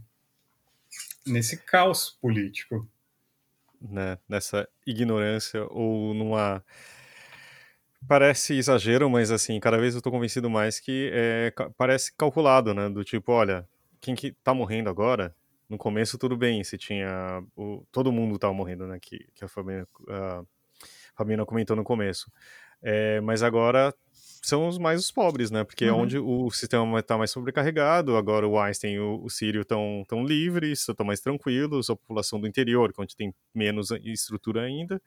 [1.27, 2.89] nesse caos político.
[3.81, 4.19] Né?
[4.29, 6.63] Nessa ignorância ou numa
[8.07, 12.89] Parece exagero, mas assim, cada vez eu tô convencido mais que é, parece calculado, né?
[12.89, 13.67] Do tipo, olha,
[14.01, 15.35] quem que tá morrendo agora,
[15.69, 17.43] no começo tudo bem, se tinha.
[17.57, 18.99] O, todo mundo tava morrendo, né?
[19.01, 20.45] Que, que a Fabiana, a
[21.14, 22.31] Fabiana comentou no começo.
[22.83, 23.93] É, mas agora
[24.43, 25.64] são os mais os pobres, né?
[25.64, 26.01] Porque é uhum.
[26.01, 30.25] onde o sistema está mais sobrecarregado, agora o Einstein e o, o Sírio estão tão
[30.25, 35.03] livres, estão mais tranquilos, a população do interior, onde tem menos estrutura ainda,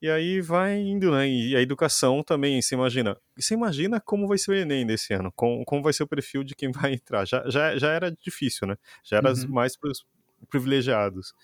[0.00, 1.28] e aí vai indo, né?
[1.28, 3.16] E a educação também, você imagina.
[3.36, 6.44] Você imagina como vai ser o Enem desse ano, como, como vai ser o perfil
[6.44, 7.26] de quem vai entrar.
[7.26, 8.76] Já, já, já era difícil, né?
[9.02, 9.48] Já era uhum.
[9.48, 10.06] mais para os
[10.48, 11.34] privilegiados.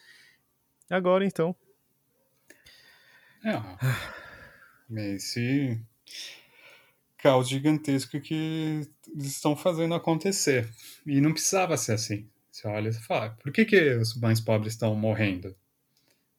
[0.89, 1.55] Agora, então.
[3.45, 5.15] É.
[5.15, 5.81] Esse
[7.19, 10.71] caos gigantesco que eles estão fazendo acontecer.
[11.07, 12.29] E não precisava ser assim.
[12.53, 15.57] Você olha e fala, por que, que os mais pobres estão morrendo?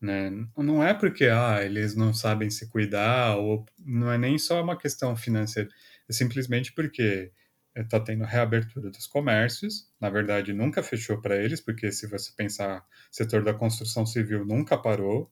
[0.05, 0.29] Né?
[0.55, 4.77] Não é porque ah, eles não sabem se cuidar, ou não é nem só uma
[4.77, 5.67] questão financeira,
[6.07, 7.31] é simplesmente porque
[7.75, 12.81] está tendo reabertura dos comércios, na verdade nunca fechou para eles, porque se você pensar,
[12.81, 15.31] o setor da construção civil nunca parou,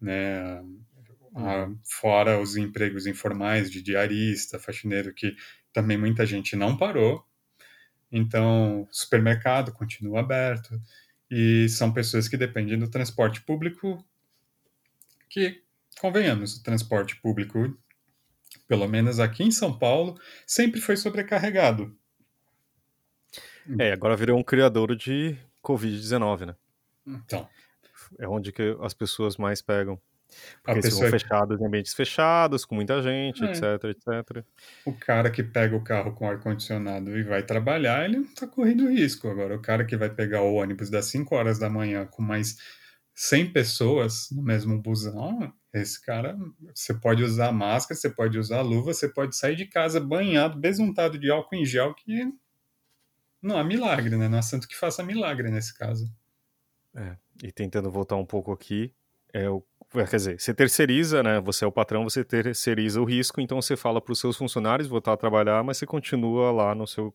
[0.00, 0.64] né?
[1.36, 5.36] Ah, fora os empregos informais de diarista, faxineiro, que
[5.70, 7.22] também muita gente não parou.
[8.10, 10.80] Então, supermercado continua aberto
[11.30, 14.04] e são pessoas que dependem do transporte público,
[15.28, 15.62] que,
[16.00, 17.76] convenhamos, o transporte público,
[18.66, 21.96] pelo menos aqui em São Paulo, sempre foi sobrecarregado.
[23.78, 26.56] É, agora virou um criador de Covid-19, né?
[27.06, 27.48] Então.
[28.18, 30.00] É onde que as pessoas mais pegam.
[30.62, 33.50] Porque eles são fechados em ambientes fechados, com muita gente, é.
[33.50, 34.44] etc, etc.
[34.84, 38.88] O cara que pega o carro com ar-condicionado e vai trabalhar, ele não tá correndo
[38.88, 39.28] risco.
[39.28, 42.56] Agora, o cara que vai pegar o ônibus das 5 horas da manhã com mais
[43.14, 46.36] 100 pessoas no mesmo busão, esse cara,
[46.74, 51.18] você pode usar máscara, você pode usar luva, você pode sair de casa banhado, besuntado
[51.18, 52.32] de álcool em gel, que
[53.40, 54.28] não há milagre, né?
[54.28, 56.10] Não há santo que faça milagre nesse caso.
[56.94, 58.92] É, e tentando voltar um pouco aqui,
[59.32, 61.40] é o é, quer dizer, você terceiriza, né?
[61.40, 64.88] Você é o patrão, você terceiriza o risco, então você fala para os seus funcionários
[64.88, 67.14] voltar a trabalhar, mas você continua lá no seu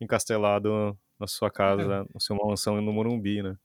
[0.00, 2.14] encastelado na sua casa, é.
[2.14, 3.56] no seu mansão no Morumbi, né?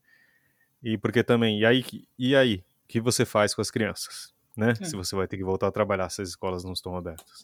[0.82, 1.84] E porque também, e aí,
[2.18, 4.74] e aí, o que você faz com as crianças, né?
[4.78, 4.84] É.
[4.84, 7.42] Se você vai ter que voltar a trabalhar se as escolas não estão abertas.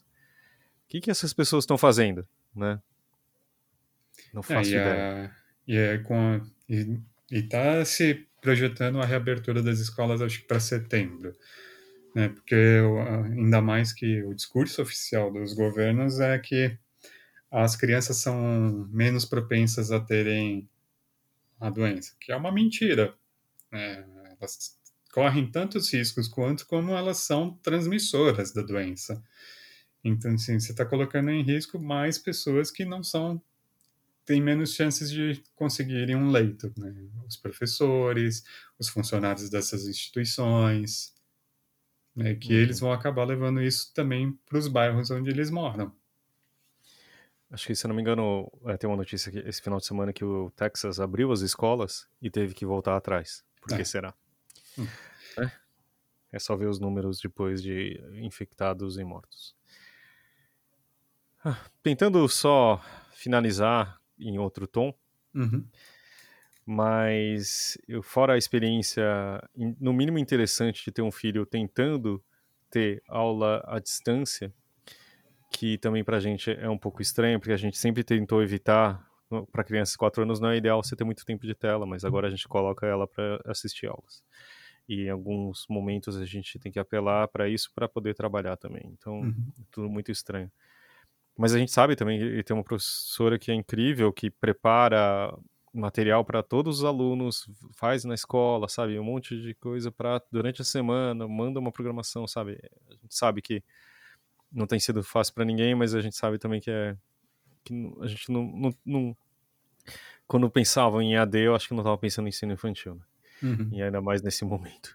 [0.85, 2.81] O que, que essas pessoas estão fazendo, né?
[4.35, 5.37] Não é, faço é, ideia.
[5.67, 10.47] e é com a, e, e tá se projetando a reabertura das escolas, acho que
[10.47, 11.33] para setembro.
[12.15, 12.29] Né?
[12.29, 12.81] Porque
[13.25, 16.77] ainda mais que o discurso oficial dos governos é que
[17.51, 20.69] as crianças são menos propensas a terem
[21.59, 23.15] a doença, que é uma mentira.
[23.71, 24.05] Né?
[24.41, 24.79] Elas
[25.13, 29.23] correm tantos riscos quanto como elas são transmissoras da doença.
[30.03, 33.43] Então, assim, você está colocando em risco mais pessoas que não são
[34.25, 36.95] têm menos chances de conseguirem um leito, né?
[37.27, 38.45] Os professores,
[38.79, 41.15] os funcionários dessas instituições,
[42.15, 42.35] né?
[42.35, 42.61] Que uhum.
[42.61, 45.95] eles vão acabar levando isso também para os bairros onde eles moram.
[47.51, 49.87] Acho que, se eu não me engano, é, tem uma notícia que esse final de
[49.87, 53.45] semana que o Texas abriu as escolas e teve que voltar atrás.
[53.61, 53.85] Por que é.
[53.85, 54.15] será?
[54.79, 54.87] Hum.
[55.37, 55.51] É?
[56.33, 59.55] é só ver os números depois de infectados e mortos.
[61.45, 62.81] Ah, tentando só
[63.13, 64.95] finalizar em outro tom.
[65.35, 65.65] Uhum.
[66.65, 69.03] Mas, eu, fora a experiência,
[69.81, 72.23] no mínimo interessante, de ter um filho tentando
[72.71, 74.53] ter aula à distância,
[75.53, 79.05] que também para a gente é um pouco estranho, porque a gente sempre tentou evitar.
[79.53, 82.05] Para crianças de 4 anos não é ideal você ter muito tempo de tela, mas
[82.05, 84.25] agora a gente coloca ela para assistir aulas.
[84.89, 88.83] E em alguns momentos a gente tem que apelar para isso para poder trabalhar também.
[88.87, 89.53] Então, uhum.
[89.71, 90.51] tudo muito estranho.
[91.41, 95.35] Mas a gente sabe também que tem uma professora que é incrível, que prepara
[95.73, 100.61] material para todos os alunos, faz na escola, sabe, um monte de coisa para durante
[100.61, 102.61] a semana, manda uma programação, sabe?
[102.91, 103.65] A gente sabe que
[104.53, 106.95] não tem sido fácil para ninguém, mas a gente sabe também que é
[107.65, 107.73] que
[108.03, 109.17] a gente não, não, não
[110.27, 113.03] quando pensava em AD, eu acho que não estava pensando em ensino infantil, né?
[113.43, 113.71] uhum.
[113.73, 114.95] e ainda mais nesse momento.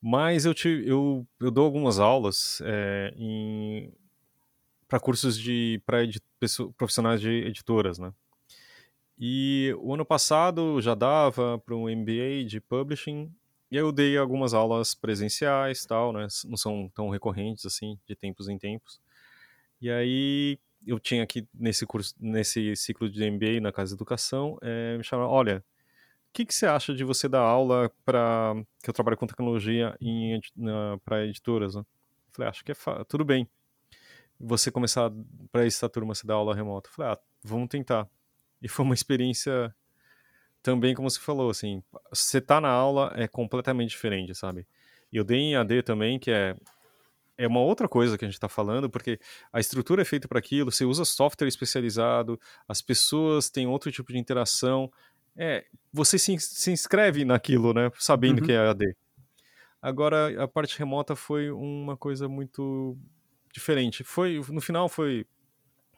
[0.00, 3.12] Mas eu, te, eu, eu dou algumas aulas é,
[4.88, 5.98] para cursos de para
[6.76, 8.12] profissionais de editoras, né?
[9.18, 13.32] E o ano passado já dava para um MBA de publishing
[13.70, 16.26] e eu dei algumas aulas presenciais, tal, né?
[16.44, 19.00] Não são tão recorrentes assim, de tempos em tempos.
[19.80, 24.58] E aí eu tinha aqui nesse curso, nesse ciclo de MBA na Casa de Educação,
[24.62, 25.64] é, me chamaram, olha,
[26.30, 29.96] o que, que você acha de você dar aula para que eu trabalho com tecnologia
[31.04, 31.74] para editoras?
[31.74, 31.80] Né?
[31.80, 31.86] Eu
[32.32, 32.74] falei, acho que é
[33.08, 33.48] tudo bem.
[34.38, 35.10] Você começar
[35.50, 36.88] para essa turma se dar aula remota.
[36.88, 38.08] Eu falei, ah, vamos tentar.
[38.60, 39.74] E foi uma experiência
[40.62, 44.66] também, como você falou, assim, você tá na aula é completamente diferente, sabe?
[45.12, 46.56] E eu dei em AD também, que é
[47.38, 49.20] é uma outra coisa que a gente está falando, porque
[49.52, 54.12] a estrutura é feita para aquilo, você usa software especializado, as pessoas têm outro tipo
[54.12, 54.90] de interação.
[55.36, 57.90] É, você se, se inscreve naquilo, né?
[57.98, 58.46] Sabendo uhum.
[58.46, 58.96] que é AD.
[59.82, 62.96] Agora, a parte remota foi uma coisa muito
[63.56, 64.04] diferente.
[64.04, 65.26] Foi, no final, foi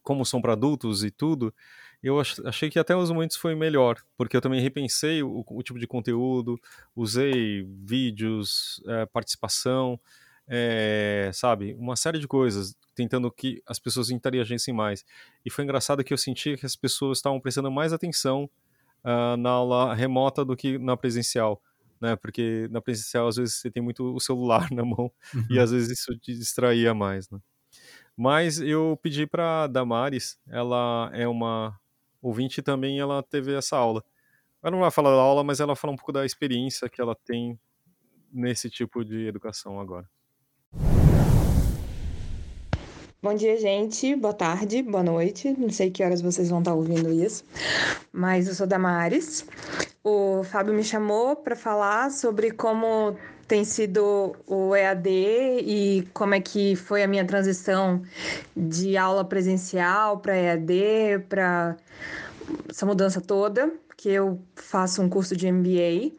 [0.03, 1.55] como são para adultos e tudo.
[2.03, 5.79] Eu achei que até os momentos foi melhor, porque eu também repensei o, o tipo
[5.79, 6.59] de conteúdo,
[6.95, 10.01] usei vídeos, é, participação
[10.49, 15.05] é, sabe, uma série de coisas, tentando que as pessoas interagissem mais.
[15.45, 18.49] E foi engraçado que eu senti que as pessoas estavam prestando mais atenção
[19.05, 21.61] uh, na aula remota do que na presencial.
[22.01, 25.47] Né, porque na presencial às vezes você tem muito o celular na mão uhum.
[25.51, 27.41] e às vezes isso te distraía mais, né?
[28.17, 31.79] Mas eu pedi para Damares, ela é uma
[32.21, 34.05] ouvinte também, ela teve essa aula.
[34.63, 37.15] Ela não vai falar da aula, mas ela fala um pouco da experiência que ela
[37.15, 37.59] tem
[38.33, 40.09] nesse tipo de educação agora.
[43.21, 44.15] Bom dia, gente.
[44.15, 45.53] Boa tarde, boa noite.
[45.59, 47.45] Não sei que horas vocês vão estar ouvindo isso,
[48.13, 49.45] mas eu sou Damares.
[50.03, 53.17] O Fábio me chamou para falar sobre como
[53.49, 58.03] tem sido o EAD e como é que foi a minha transição
[58.55, 61.77] de aula presencial para EAD, para
[62.69, 66.13] essa mudança toda, que eu faço um curso de MBA.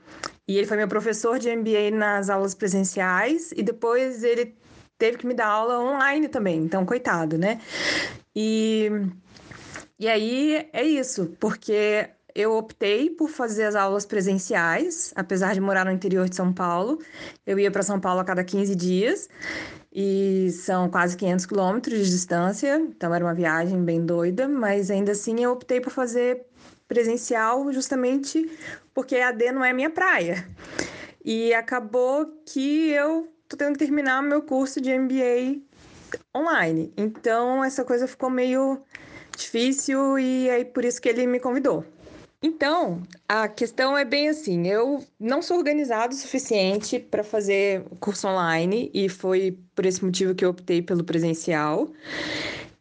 [0.48, 4.56] E ele foi meu professor de MBA nas aulas presenciais e depois ele
[4.98, 7.62] teve que me dar aula online também, então coitado, né?
[8.36, 8.90] E,
[10.00, 12.10] e aí é isso, porque
[12.40, 16.98] eu optei por fazer as aulas presenciais, apesar de morar no interior de São Paulo.
[17.46, 19.28] Eu ia para São Paulo a cada 15 dias
[19.92, 25.12] e são quase 500 quilômetros de distância, então era uma viagem bem doida, mas ainda
[25.12, 26.46] assim eu optei por fazer
[26.88, 28.50] presencial justamente
[28.94, 30.48] porque a AD não é minha praia.
[31.24, 35.60] E acabou que eu tô tendo que terminar meu curso de MBA
[36.34, 36.94] online.
[36.96, 38.82] Então essa coisa ficou meio
[39.36, 41.84] difícil e aí por isso que ele me convidou.
[42.42, 48.28] Então, a questão é bem assim, eu não sou organizado o suficiente para fazer curso
[48.30, 51.90] online e foi por esse motivo que eu optei pelo presencial.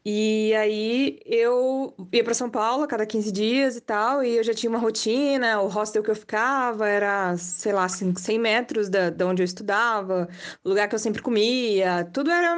[0.04, 4.44] E aí eu ia para São Paulo a cada 15 dias e tal, e eu
[4.44, 9.11] já tinha uma rotina, o hostel que eu ficava era, sei lá, 100 metros da,
[9.11, 10.28] da onde eu estudava,
[10.64, 12.56] o lugar que eu sempre comia, tudo era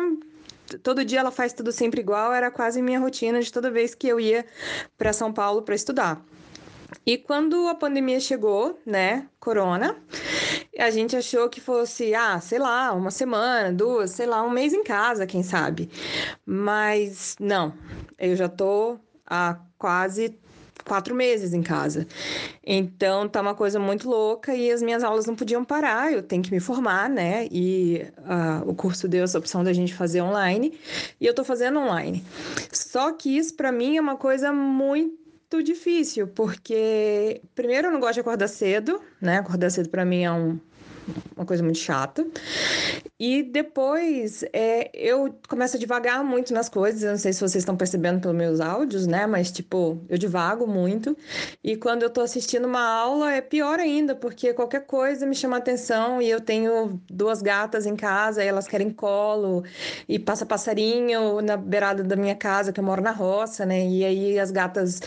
[0.83, 4.07] todo dia ela faz tudo sempre igual, era quase minha rotina de toda vez que
[4.07, 4.47] eu ia
[4.97, 6.25] para São Paulo para estudar.
[7.05, 9.97] E quando a pandemia chegou, né, corona,
[10.79, 14.73] a gente achou que fosse, ah, sei lá, uma semana, duas, sei lá, um mês
[14.73, 15.91] em casa, quem sabe.
[16.45, 17.75] Mas não,
[18.19, 20.39] eu já tô há quase
[20.85, 22.07] quatro meses em casa.
[22.65, 26.43] Então tá uma coisa muito louca e as minhas aulas não podiam parar, eu tenho
[26.43, 27.47] que me formar, né?
[27.51, 30.79] E uh, o curso deu essa opção da gente fazer online
[31.21, 32.25] e eu tô fazendo online.
[32.73, 35.20] Só que isso para mim é uma coisa muito
[35.53, 39.39] muito difícil, porque primeiro eu não gosto de acordar cedo, né?
[39.39, 40.61] Acordar cedo para mim é um,
[41.37, 42.25] uma coisa muito chata.
[43.19, 47.03] E depois é, eu começo a devagar muito nas coisas.
[47.03, 49.27] Eu não sei se vocês estão percebendo pelos meus áudios, né?
[49.27, 51.17] Mas, tipo, eu divago muito.
[51.63, 55.59] E quando eu tô assistindo uma aula é pior ainda, porque qualquer coisa me chama
[55.59, 59.65] atenção e eu tenho duas gatas em casa e elas querem colo
[60.09, 63.85] e passa passarinho na beirada da minha casa, que eu moro na roça, né?
[63.87, 65.01] E aí as gatas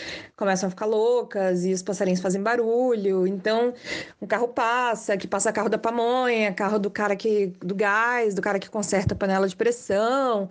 [0.43, 3.25] começam a ficar loucas e os passarinhos fazem barulho.
[3.25, 3.73] Então,
[4.21, 8.41] um carro passa, que passa carro da pamonha, carro do cara que do gás do
[8.41, 10.49] cara que conserta a panela de pressão.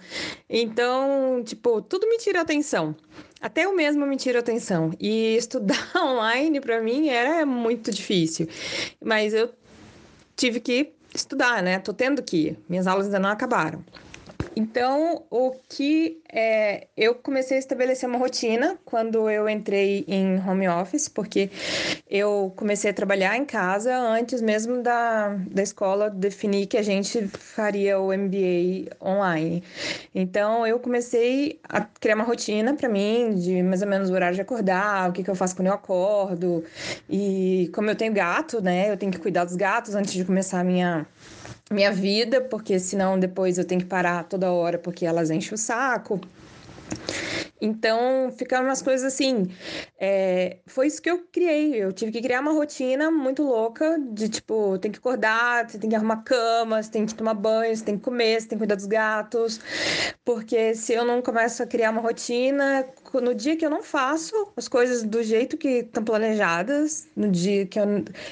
[0.49, 2.97] Então, tipo, tudo me tira atenção.
[3.39, 4.93] Até eu mesma me tira atenção.
[4.99, 8.49] E estudar online para mim era muito difícil.
[8.99, 9.51] Mas eu
[10.35, 11.79] tive que estudar, né?
[11.79, 12.59] Tô tendo que ir.
[12.67, 13.85] Minhas aulas ainda não acabaram.
[14.55, 20.69] Então, o que é, eu comecei a estabelecer uma rotina quando eu entrei em home
[20.69, 21.51] office, porque
[22.09, 27.27] eu comecei a trabalhar em casa antes mesmo da, da escola definir que a gente
[27.29, 29.63] faria o MBA online.
[30.15, 34.35] Então, eu comecei a criar uma rotina para mim, de mais ou menos o horário
[34.35, 36.63] de acordar, o que, que eu faço quando eu acordo.
[37.09, 40.61] E como eu tenho gato, né, eu tenho que cuidar dos gatos antes de começar
[40.61, 41.07] a minha
[41.73, 45.59] minha vida, porque senão depois eu tenho que parar toda hora porque elas enchem o
[45.59, 46.21] saco.
[47.65, 49.47] Então, ficaram umas coisas assim.
[49.97, 51.77] É, foi isso que eu criei.
[51.77, 55.89] Eu tive que criar uma rotina muito louca de tipo, tem que acordar, você tem
[55.89, 58.63] que arrumar cama, você tem que tomar banho, você tem que comer, você tem que
[58.63, 59.61] cuidar dos gatos.
[60.25, 62.85] Porque se eu não começo a criar uma rotina,
[63.15, 67.65] no dia que eu não faço as coisas do jeito que estão planejadas, no dia
[67.67, 67.85] que eu,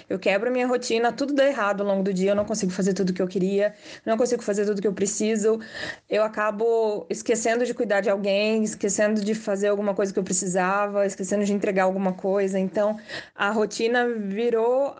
[0.08, 2.72] eu quebro a minha rotina, tudo dá errado ao longo do dia, eu não consigo
[2.72, 3.74] fazer tudo que eu queria,
[4.04, 5.60] não consigo fazer tudo que eu preciso,
[6.08, 11.06] eu acabo esquecendo de cuidar de alguém, esquecendo de fazer alguma coisa que eu precisava,
[11.06, 12.58] esquecendo de entregar alguma coisa.
[12.58, 12.98] Então,
[13.34, 14.96] a rotina virou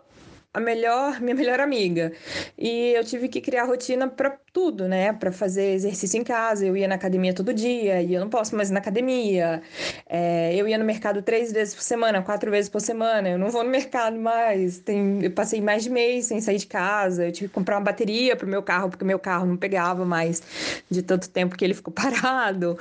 [0.53, 2.11] a melhor, minha melhor amiga.
[2.57, 5.13] E eu tive que criar rotina para tudo, né?
[5.13, 6.65] Para fazer exercício em casa.
[6.65, 9.61] Eu ia na academia todo dia e eu não posso mais ir na academia.
[10.09, 13.29] É, eu ia no mercado três vezes por semana, quatro vezes por semana.
[13.29, 14.79] Eu não vou no mercado mais.
[14.79, 17.25] Tem, eu passei mais de mês sem sair de casa.
[17.27, 20.05] Eu tive que comprar uma bateria para o meu carro, porque meu carro não pegava
[20.05, 20.41] mais
[20.89, 22.77] de tanto tempo que ele ficou parado.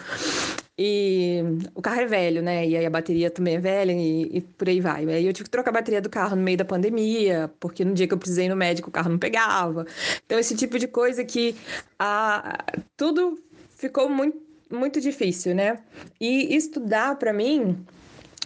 [0.83, 1.43] E
[1.75, 2.67] o carro é velho, né?
[2.67, 5.05] E aí a bateria também é velha e, e, por aí vai.
[5.11, 7.93] Aí eu tive que trocar a bateria do carro no meio da pandemia, porque no
[7.93, 9.87] dia que eu precisei ir no médico o carro não pegava.
[10.25, 11.55] Então, esse tipo de coisa que
[11.99, 12.65] a,
[12.97, 13.39] tudo
[13.77, 14.39] ficou muito,
[14.71, 15.81] muito difícil, né?
[16.19, 17.77] E estudar para mim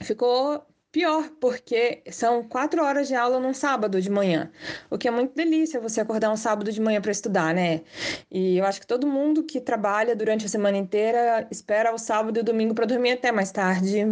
[0.02, 4.52] ficou Pior, porque são quatro horas de aula num sábado de manhã,
[4.88, 7.80] o que é muito delícia você acordar um sábado de manhã para estudar, né?
[8.30, 12.38] E eu acho que todo mundo que trabalha durante a semana inteira espera o sábado
[12.38, 14.06] e o domingo para dormir até mais tarde,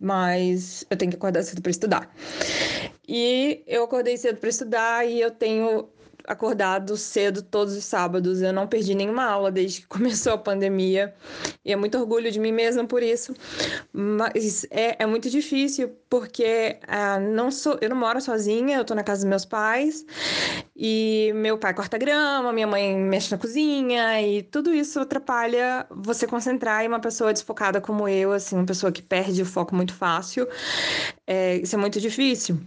[0.00, 2.12] mas eu tenho que acordar cedo para estudar.
[3.06, 5.88] E eu acordei cedo para estudar e eu tenho
[6.28, 8.42] acordado cedo todos os sábados.
[8.42, 11.14] Eu não perdi nenhuma aula desde que começou a pandemia.
[11.64, 13.34] E é muito orgulho de mim mesma por isso.
[13.92, 18.94] Mas é, é muito difícil porque ah, não sou, eu não moro sozinha, eu tô
[18.94, 20.04] na casa dos meus pais.
[20.76, 24.20] E meu pai corta grama, minha mãe mexe na cozinha.
[24.20, 28.92] E tudo isso atrapalha você concentrar em uma pessoa desfocada como eu, assim, uma pessoa
[28.92, 30.46] que perde o foco muito fácil.
[31.26, 32.58] É, isso é muito difícil.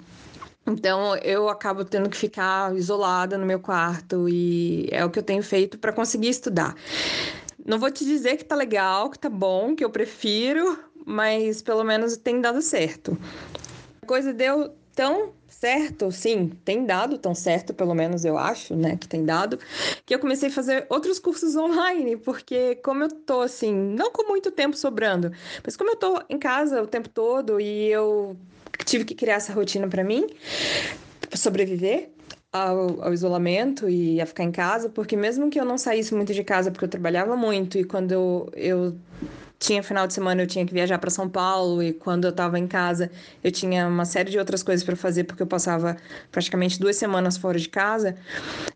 [0.65, 5.23] Então eu acabo tendo que ficar isolada no meu quarto e é o que eu
[5.23, 6.75] tenho feito para conseguir estudar.
[7.65, 11.83] Não vou te dizer que tá legal, que tá bom, que eu prefiro, mas pelo
[11.83, 13.17] menos tem dado certo.
[14.01, 18.97] A coisa deu tão certo, sim, tem dado tão certo, pelo menos eu acho, né,
[18.97, 19.59] que tem dado,
[20.05, 24.27] que eu comecei a fazer outros cursos online, porque como eu tô assim, não com
[24.27, 25.31] muito tempo sobrando,
[25.63, 28.35] mas como eu tô em casa o tempo todo e eu
[28.83, 30.27] tive que criar essa rotina para mim,
[31.29, 32.09] para sobreviver
[32.51, 36.33] ao, ao, isolamento e a ficar em casa, porque mesmo que eu não saísse muito
[36.33, 38.95] de casa, porque eu trabalhava muito e quando eu, eu
[39.61, 42.57] tinha final de semana eu tinha que viajar para São Paulo e quando eu estava
[42.57, 43.11] em casa
[43.43, 45.95] eu tinha uma série de outras coisas para fazer porque eu passava
[46.31, 48.17] praticamente duas semanas fora de casa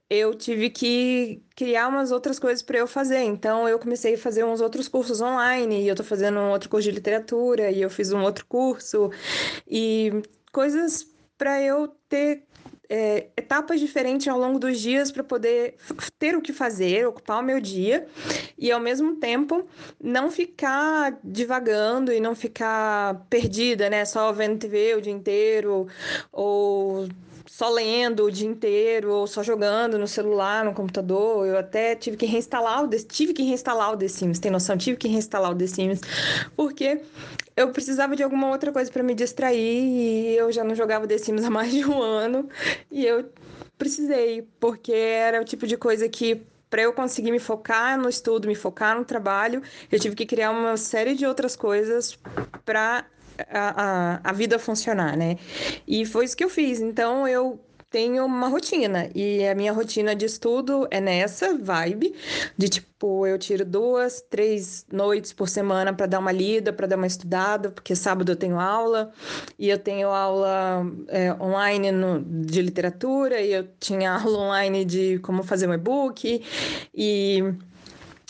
[0.10, 3.24] eu tive que criar umas outras coisas para eu fazer.
[3.24, 6.70] Então eu comecei a fazer uns outros cursos online e eu estou fazendo um outro
[6.70, 9.10] curso de literatura e eu fiz um outro curso
[9.68, 10.12] e
[10.52, 11.08] coisas
[11.38, 12.45] para eu ter
[12.90, 15.76] é, etapas diferentes ao longo dos dias para poder
[16.18, 18.08] ter o que fazer, ocupar o meu dia
[18.58, 19.66] e ao mesmo tempo
[20.02, 24.06] não ficar divagando e não ficar perdida, né?
[24.06, 25.88] Só vendo TV o dia inteiro
[26.32, 27.08] ou
[27.46, 31.46] só lendo o dia inteiro ou só jogando no celular, no computador.
[31.46, 34.78] Eu até tive que reinstalar o The, tive que reinstalar o The Sims, tem noção?
[34.78, 36.02] Tive que reinstalar o The Sims
[36.56, 37.02] porque
[37.56, 41.18] eu precisava de alguma outra coisa para me distrair e eu já não jogava The
[41.18, 42.50] Sims há mais de um ano
[42.91, 43.30] e eu
[43.78, 48.48] precisei, porque era o tipo de coisa que para eu conseguir me focar no estudo,
[48.48, 52.18] me focar no trabalho, eu tive que criar uma série de outras coisas
[52.66, 53.06] para
[53.50, 55.38] a, a, vida funcionar, né?
[55.88, 56.82] E foi isso que eu fiz.
[56.82, 57.60] Então eu
[57.90, 62.14] tenho uma rotina e a minha rotina de estudo é nessa vibe
[62.58, 66.98] de tipo eu tiro duas, três noites por semana para dar uma lida, para dar
[66.98, 69.14] uma estudada, porque sábado eu tenho aula
[69.57, 75.20] e eu tenho aula é, online no, de literatura e eu tinha aula online de
[75.20, 76.44] como fazer um e-book
[76.94, 77.44] e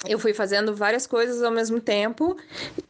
[0.07, 2.35] eu fui fazendo várias coisas ao mesmo tempo,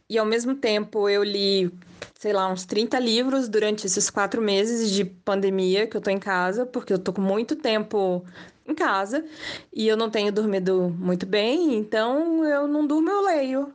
[0.08, 1.70] e ao mesmo tempo eu li,
[2.18, 6.18] sei lá, uns 30 livros durante esses quatro meses de pandemia que eu tô em
[6.18, 8.24] casa, porque eu tô com muito tempo
[8.66, 9.24] em casa
[9.72, 13.72] e eu não tenho dormido muito bem, então eu não durmo, eu leio.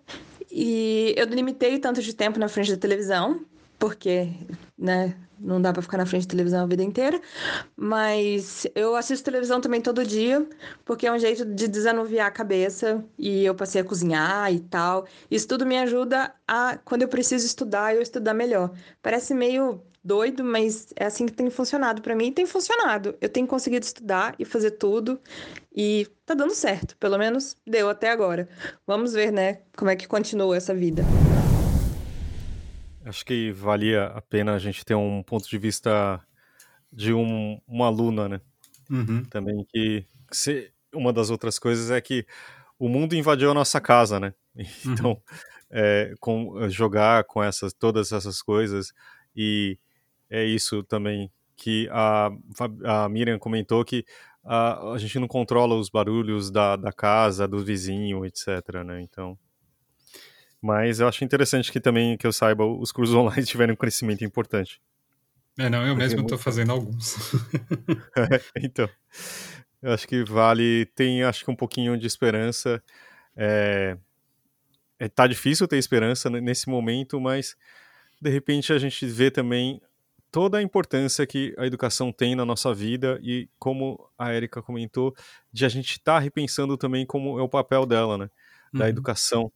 [0.52, 3.42] E eu limitei tanto de tempo na frente da televisão,
[3.80, 4.30] porque,
[4.78, 7.20] né, não dá para ficar na frente da televisão a vida inteira,
[7.76, 10.48] mas eu assisto televisão também todo dia,
[10.86, 15.06] porque é um jeito de desanuviar a cabeça e eu passei a cozinhar e tal.
[15.30, 18.72] Isso tudo me ajuda a, quando eu preciso estudar, eu estudar melhor.
[19.02, 23.16] Parece meio doido, mas é assim que tem funcionado para mim e tem funcionado.
[23.22, 25.20] Eu tenho conseguido estudar e fazer tudo
[25.76, 28.48] e tá dando certo, pelo menos deu até agora.
[28.86, 31.04] Vamos ver, né, como é que continua essa vida.
[33.06, 36.22] Acho que valia a pena a gente ter um ponto de vista
[36.92, 38.42] de um, uma aluna, né?
[38.90, 39.24] Uhum.
[39.26, 42.26] Também que se, uma das outras coisas é que
[42.78, 44.34] o mundo invadiu a nossa casa, né?
[44.86, 45.22] Então, uhum.
[45.72, 48.94] é, com, jogar com essas todas essas coisas
[49.36, 49.78] e
[50.30, 52.32] é isso também que a,
[52.84, 54.06] a Miriam comentou que
[54.44, 59.02] a, a gente não controla os barulhos da, da casa, do vizinho, etc, né?
[59.02, 59.38] Então,
[60.62, 64.24] mas eu acho interessante que também, que eu saiba, os cursos online tiverem um crescimento
[64.24, 64.82] importante.
[65.58, 66.44] É, não, eu Porque mesmo estou muito...
[66.44, 67.34] fazendo alguns.
[68.16, 68.88] é, então,
[69.82, 72.82] eu acho que vale, tem acho que um pouquinho de esperança.
[73.36, 73.98] É,
[75.00, 77.58] é, tá difícil ter esperança nesse momento, mas
[78.22, 79.82] de repente a gente vê também
[80.32, 85.14] toda a importância que a educação tem na nossa vida e como a Erika comentou,
[85.52, 88.30] de a gente estar tá repensando também como é o papel dela, né?
[88.72, 88.90] Da uhum.
[88.90, 89.52] educação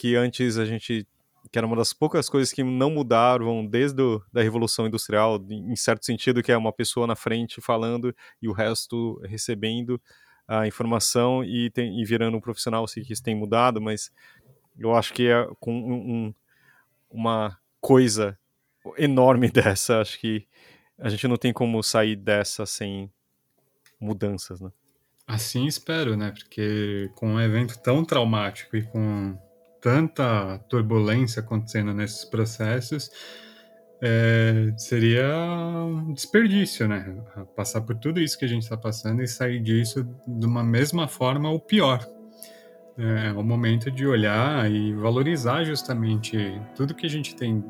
[0.00, 1.06] que antes a gente
[1.52, 5.76] que era uma das poucas coisas que não mudaram desde a da Revolução Industrial, em
[5.76, 10.00] certo sentido, que é uma pessoa na frente falando e o resto recebendo
[10.48, 14.10] a informação e, tem, e virando um profissional, que isso tem mudado, mas
[14.78, 16.34] eu acho que é com um,
[17.10, 18.38] uma coisa
[18.96, 20.46] enorme dessa, acho que
[20.98, 23.12] a gente não tem como sair dessa sem
[24.00, 24.70] mudanças, né?
[25.26, 26.32] Assim espero, né?
[26.32, 29.38] Porque com um evento tão traumático e com
[29.80, 33.10] tanta turbulência acontecendo nesses processos,
[34.02, 35.26] é, seria
[35.84, 37.16] um desperdício, né?
[37.54, 41.06] Passar por tudo isso que a gente está passando e sair disso de uma mesma
[41.06, 42.06] forma ou pior.
[42.96, 47.62] É, é o momento de olhar e valorizar justamente tudo que a gente tem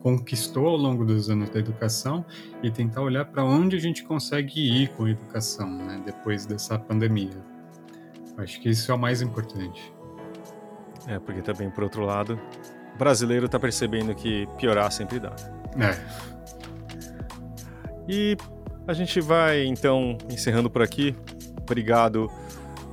[0.00, 2.24] conquistou ao longo dos anos da educação
[2.62, 6.00] e tentar olhar para onde a gente consegue ir com a educação, né?
[6.04, 7.44] Depois dessa pandemia.
[8.36, 9.92] Acho que isso é o mais importante.
[11.08, 12.38] É, porque também, por outro lado,
[12.94, 15.34] o brasileiro tá percebendo que piorar sempre dá.
[15.80, 15.98] É.
[18.06, 18.36] E
[18.86, 21.16] a gente vai, então, encerrando por aqui.
[21.62, 22.30] Obrigado,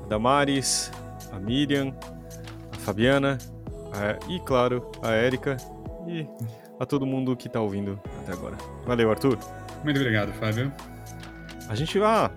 [0.07, 0.91] Damares,
[1.31, 1.93] a Miriam,
[2.73, 3.37] a Fabiana
[3.93, 5.57] a, e, claro, a Érica
[6.07, 6.27] e
[6.79, 8.57] a todo mundo que tá ouvindo até agora.
[8.85, 9.37] Valeu, Arthur.
[9.83, 10.71] Muito obrigado, Fábio.
[11.69, 12.25] A gente vai.
[12.25, 12.31] Ah,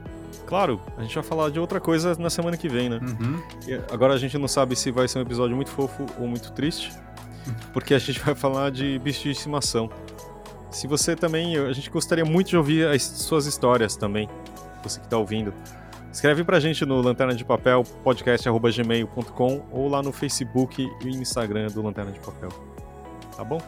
[0.48, 2.98] Claro, a gente vai falar de outra coisa na semana que vem, né?
[3.02, 3.42] Uhum.
[3.92, 6.90] agora a gente não sabe se vai ser um episódio muito fofo ou muito triste,
[7.74, 9.90] porque a gente vai falar de bicho de estimação.
[10.70, 14.26] Se você também, a gente gostaria muito de ouvir as suas histórias também,
[14.82, 15.52] você que está ouvindo.
[16.10, 21.82] Escreve pra gente no lanterna de papel podcast@gmail.com ou lá no Facebook e Instagram do
[21.82, 22.48] Lanterna de Papel.
[23.36, 23.60] Tá bom?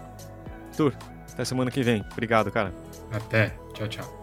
[0.75, 0.95] Tur,
[1.31, 2.03] até semana que vem.
[2.11, 2.73] Obrigado, cara.
[3.13, 3.55] Até.
[3.75, 4.20] Tchau, tchau.